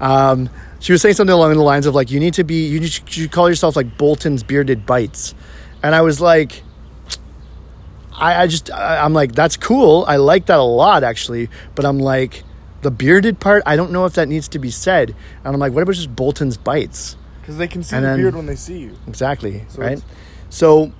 Um, 0.00 0.50
she 0.80 0.92
was 0.92 1.00
saying 1.02 1.14
something 1.14 1.32
along 1.34 1.52
the 1.54 1.62
lines 1.62 1.86
of 1.86 1.94
like, 1.94 2.10
you 2.10 2.20
need 2.20 2.34
to 2.34 2.44
be, 2.44 2.66
you 2.68 2.80
need 2.80 3.30
call 3.32 3.48
yourself 3.48 3.76
like 3.76 3.96
Bolton's 3.98 4.42
bearded 4.42 4.84
bites, 4.86 5.34
and 5.82 5.94
I 5.94 6.02
was 6.02 6.20
like. 6.20 6.62
I, 8.18 8.44
I 8.44 8.46
just 8.46 8.70
I, 8.70 9.04
I'm 9.04 9.12
like 9.12 9.32
that's 9.32 9.58
cool. 9.58 10.06
I 10.08 10.16
like 10.16 10.46
that 10.46 10.58
a 10.58 10.62
lot 10.62 11.04
actually, 11.04 11.50
but 11.74 11.84
I'm 11.84 11.98
like 11.98 12.44
the 12.80 12.90
bearded 12.90 13.40
part. 13.40 13.62
I 13.66 13.76
don't 13.76 13.92
know 13.92 14.06
if 14.06 14.14
that 14.14 14.26
needs 14.26 14.48
to 14.48 14.58
be 14.58 14.70
said. 14.70 15.10
And 15.44 15.52
I'm 15.54 15.58
like, 15.60 15.74
what 15.74 15.82
about 15.82 15.96
just 15.96 16.16
Bolton's 16.16 16.56
bites? 16.56 17.14
Because 17.42 17.58
they 17.58 17.68
can 17.68 17.82
see 17.82 17.94
And 17.94 18.04
the 18.06 18.08
then- 18.08 18.20
beard 18.20 18.34
when 18.34 18.46
they 18.46 18.56
see 18.56 18.78
you. 18.78 18.96
Exactly 19.06 19.66
So 19.68 19.82
right. 19.82 20.02
So 20.48 20.92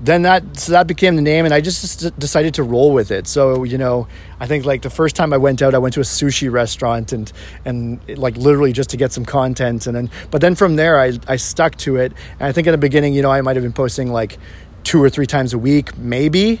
then 0.00 0.22
that 0.22 0.58
so 0.58 0.72
that 0.72 0.86
became 0.86 1.16
the 1.16 1.22
name, 1.22 1.44
and 1.44 1.54
I 1.54 1.60
just 1.60 2.18
decided 2.18 2.54
to 2.54 2.62
roll 2.62 2.92
with 2.92 3.10
it. 3.10 3.26
So 3.26 3.64
you 3.64 3.78
know, 3.78 4.08
I 4.38 4.46
think 4.46 4.66
like 4.66 4.82
the 4.82 4.90
first 4.90 5.16
time 5.16 5.32
I 5.32 5.38
went 5.38 5.62
out, 5.62 5.74
I 5.74 5.78
went 5.78 5.94
to 5.94 6.00
a 6.00 6.04
sushi 6.04 6.50
restaurant 6.50 7.12
and 7.12 7.32
and 7.64 8.00
like 8.18 8.36
literally 8.36 8.72
just 8.72 8.90
to 8.90 8.96
get 8.96 9.12
some 9.12 9.24
content, 9.24 9.86
and 9.86 9.96
then 9.96 10.10
but 10.30 10.40
then 10.40 10.54
from 10.54 10.76
there, 10.76 11.00
I 11.00 11.18
I 11.26 11.36
stuck 11.36 11.76
to 11.78 11.96
it. 11.96 12.12
And 12.38 12.42
I 12.42 12.52
think 12.52 12.66
in 12.66 12.72
the 12.72 12.78
beginning, 12.78 13.14
you 13.14 13.22
know, 13.22 13.30
I 13.30 13.40
might 13.40 13.56
have 13.56 13.62
been 13.62 13.72
posting 13.72 14.12
like 14.12 14.38
two 14.84 15.02
or 15.02 15.08
three 15.08 15.26
times 15.26 15.54
a 15.54 15.58
week, 15.58 15.96
maybe, 15.96 16.60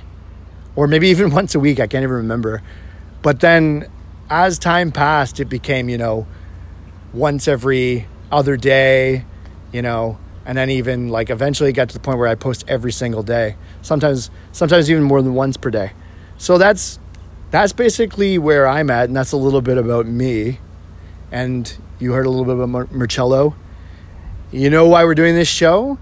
or 0.74 0.86
maybe 0.86 1.08
even 1.14 1.30
once 1.30 1.54
a 1.54 1.60
week. 1.60 1.78
I 1.78 1.86
can't 1.86 2.02
even 2.02 2.16
remember. 2.16 2.62
But 3.20 3.40
then 3.40 3.90
as 4.30 4.58
time 4.58 4.92
passed, 4.92 5.40
it 5.40 5.48
became 5.50 5.90
you 5.90 5.98
know 5.98 6.26
once 7.12 7.48
every 7.48 8.06
other 8.32 8.56
day, 8.56 9.24
you 9.72 9.82
know, 9.82 10.18
and 10.46 10.56
then 10.56 10.70
even 10.70 11.08
like 11.08 11.28
eventually 11.28 11.72
got 11.72 11.88
to 11.88 11.94
the 11.94 12.00
point 12.00 12.18
where 12.18 12.28
I 12.28 12.36
post 12.36 12.64
every 12.68 12.92
single 12.92 13.22
day. 13.22 13.56
Sometimes 13.82 14.30
sometimes 14.52 14.90
even 14.90 15.02
more 15.02 15.20
than 15.20 15.34
once 15.34 15.56
per 15.56 15.70
day. 15.70 15.92
So 16.38 16.56
that's 16.56 16.98
that's 17.50 17.72
basically 17.72 18.38
where 18.38 18.66
I'm 18.66 18.88
at 18.88 19.06
and 19.06 19.16
that's 19.16 19.32
a 19.32 19.36
little 19.36 19.60
bit 19.60 19.76
about 19.76 20.06
me. 20.06 20.60
And 21.32 21.76
you 21.98 22.12
heard 22.12 22.26
a 22.26 22.30
little 22.30 22.44
bit 22.44 22.54
about 22.54 22.68
Mar- 22.68 22.88
Marcello. 22.92 23.56
You 24.52 24.70
know 24.70 24.86
why 24.86 25.04
we're 25.04 25.16
doing 25.16 25.34
this 25.34 25.48
show? 25.48 25.98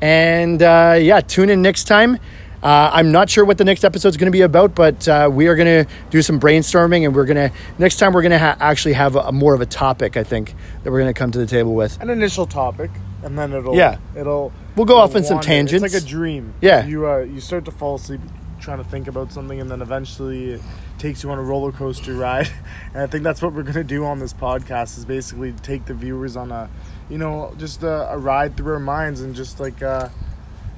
And 0.00 0.62
uh, 0.62 0.98
yeah, 0.98 1.20
tune 1.20 1.50
in 1.50 1.60
next 1.62 1.84
time. 1.84 2.18
Uh, 2.62 2.90
I'm 2.92 3.10
not 3.10 3.28
sure 3.28 3.44
what 3.44 3.58
the 3.58 3.64
next 3.64 3.84
episode 3.84 4.10
is 4.10 4.16
going 4.16 4.30
to 4.30 4.36
be 4.36 4.42
about, 4.42 4.74
but 4.74 5.06
uh, 5.08 5.28
we 5.30 5.48
are 5.48 5.56
going 5.56 5.84
to 5.84 5.92
do 6.10 6.22
some 6.22 6.38
brainstorming, 6.38 7.04
and 7.04 7.14
we're 7.14 7.24
going 7.24 7.50
to 7.50 7.56
next 7.76 7.96
time 7.96 8.12
we're 8.12 8.22
going 8.22 8.30
to 8.30 8.38
ha- 8.38 8.56
actually 8.60 8.92
have 8.92 9.16
a, 9.16 9.32
more 9.32 9.52
of 9.52 9.60
a 9.60 9.66
topic. 9.66 10.16
I 10.16 10.22
think 10.22 10.54
that 10.84 10.92
we're 10.92 11.00
going 11.00 11.12
to 11.12 11.18
come 11.18 11.32
to 11.32 11.38
the 11.38 11.46
table 11.46 11.74
with. 11.74 12.00
An 12.00 12.08
initial 12.08 12.46
topic, 12.46 12.92
and 13.22 13.38
then 13.38 13.52
it'll 13.52 13.74
Yeah. 13.76 13.98
it'll 14.16 14.52
We'll 14.76 14.86
go 14.86 14.94
it'll 14.94 15.02
off 15.04 15.16
in 15.16 15.24
some 15.24 15.36
wander. 15.36 15.46
tangents. 15.46 15.84
It's 15.84 15.94
like 15.94 16.02
a 16.02 16.06
dream. 16.06 16.54
Yeah. 16.60 16.84
You 16.86 17.08
uh, 17.08 17.18
you 17.18 17.40
start 17.40 17.64
to 17.66 17.70
fall 17.70 17.96
asleep 17.96 18.20
trying 18.60 18.78
to 18.78 18.84
think 18.84 19.08
about 19.08 19.32
something, 19.32 19.60
and 19.60 19.68
then 19.70 19.82
eventually 19.82 20.52
it 20.52 20.60
takes 20.98 21.22
you 21.24 21.30
on 21.30 21.38
a 21.38 21.42
roller 21.42 21.72
coaster 21.72 22.14
ride. 22.14 22.48
And 22.94 23.02
I 23.02 23.06
think 23.06 23.24
that's 23.24 23.40
what 23.42 23.52
we're 23.54 23.62
gonna 23.64 23.82
do 23.84 24.04
on 24.04 24.18
this 24.18 24.32
podcast 24.32 24.98
is 24.98 25.04
basically 25.04 25.52
take 25.52 25.86
the 25.86 25.94
viewers 25.94 26.36
on 26.36 26.52
a, 26.52 26.68
you 27.08 27.18
know, 27.18 27.54
just 27.58 27.82
a, 27.82 28.12
a 28.12 28.18
ride 28.18 28.56
through 28.56 28.74
our 28.74 28.78
minds 28.80 29.20
and 29.22 29.34
just 29.34 29.58
like 29.60 29.82
uh, 29.82 30.08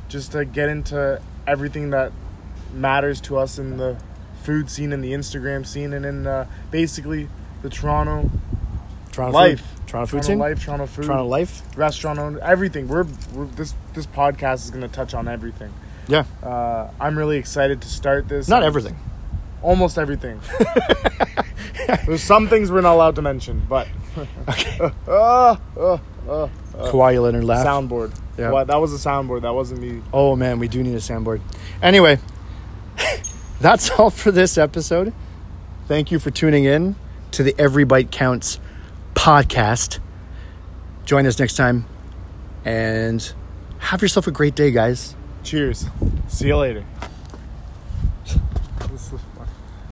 just 0.08 0.32
to 0.32 0.44
get 0.44 0.68
into 0.68 1.20
everything 1.46 1.90
that 1.90 2.12
matters 2.72 3.20
to 3.22 3.36
us 3.36 3.58
in 3.58 3.76
the 3.76 3.96
food 4.42 4.70
scene 4.70 4.92
and 4.92 5.02
the 5.04 5.12
Instagram 5.12 5.66
scene 5.66 5.92
and 5.92 6.04
in 6.06 6.26
uh, 6.26 6.46
basically 6.70 7.28
the 7.62 7.68
Toronto 7.68 8.30
Toronto 9.12 9.32
life, 9.36 9.60
food, 9.60 9.73
Toronto 9.94 10.06
food 10.10 10.22
Toronto 10.22 10.26
scene, 10.26 10.38
life, 10.40 10.64
Toronto 10.64 10.86
food, 10.86 11.04
Toronto 11.04 11.26
life. 11.26 11.62
restaurant 11.76 12.18
owned, 12.18 12.38
everything. 12.38 12.88
We're, 12.88 13.06
we're 13.32 13.44
this 13.46 13.74
this 13.94 14.06
podcast 14.06 14.64
is 14.64 14.70
going 14.70 14.82
to 14.82 14.88
touch 14.88 15.14
on 15.14 15.28
everything. 15.28 15.72
Yeah, 16.08 16.24
Uh, 16.42 16.90
I'm 17.00 17.16
really 17.16 17.36
excited 17.38 17.80
to 17.82 17.88
start 17.88 18.28
this. 18.28 18.48
not 18.48 18.62
everything. 18.64 18.96
Almost 19.62 19.96
everything. 19.98 20.40
There's 22.06 22.22
some 22.22 22.48
things 22.48 22.70
we're 22.70 22.80
not 22.82 22.94
allowed 22.94 23.14
to 23.16 23.22
mention, 23.22 23.62
but 23.68 23.86
Okay. 24.48 24.78
uh, 25.08 25.56
uh, 25.76 25.92
uh, 26.28 26.48
Kawhi 26.74 27.22
Leonard 27.22 27.44
laugh. 27.44 27.64
soundboard. 27.66 28.12
Yeah. 28.36 28.64
That 28.64 28.80
was 28.80 28.92
a 28.92 29.08
soundboard. 29.08 29.42
That 29.42 29.54
wasn't 29.54 29.80
me. 29.80 30.02
Oh 30.12 30.34
man, 30.36 30.58
we 30.58 30.66
do 30.68 30.82
need 30.82 30.94
a 30.94 30.98
soundboard. 30.98 31.40
Anyway, 31.80 32.18
that's 33.60 33.90
all 33.90 34.10
for 34.10 34.30
this 34.32 34.58
episode. 34.58 35.12
Thank 35.88 36.10
you 36.10 36.18
for 36.18 36.30
tuning 36.30 36.64
in 36.64 36.96
to 37.30 37.42
the 37.42 37.54
Every 37.58 37.84
Bite 37.84 38.10
Counts 38.10 38.58
podcast. 39.24 40.00
Join 41.06 41.26
us 41.26 41.38
next 41.38 41.54
time 41.54 41.86
and 42.62 43.32
have 43.78 44.02
yourself 44.02 44.26
a 44.26 44.30
great 44.30 44.54
day, 44.54 44.70
guys. 44.70 45.16
Cheers. 45.42 45.86
See 46.28 46.48
you 46.48 46.58
later. 46.58 46.84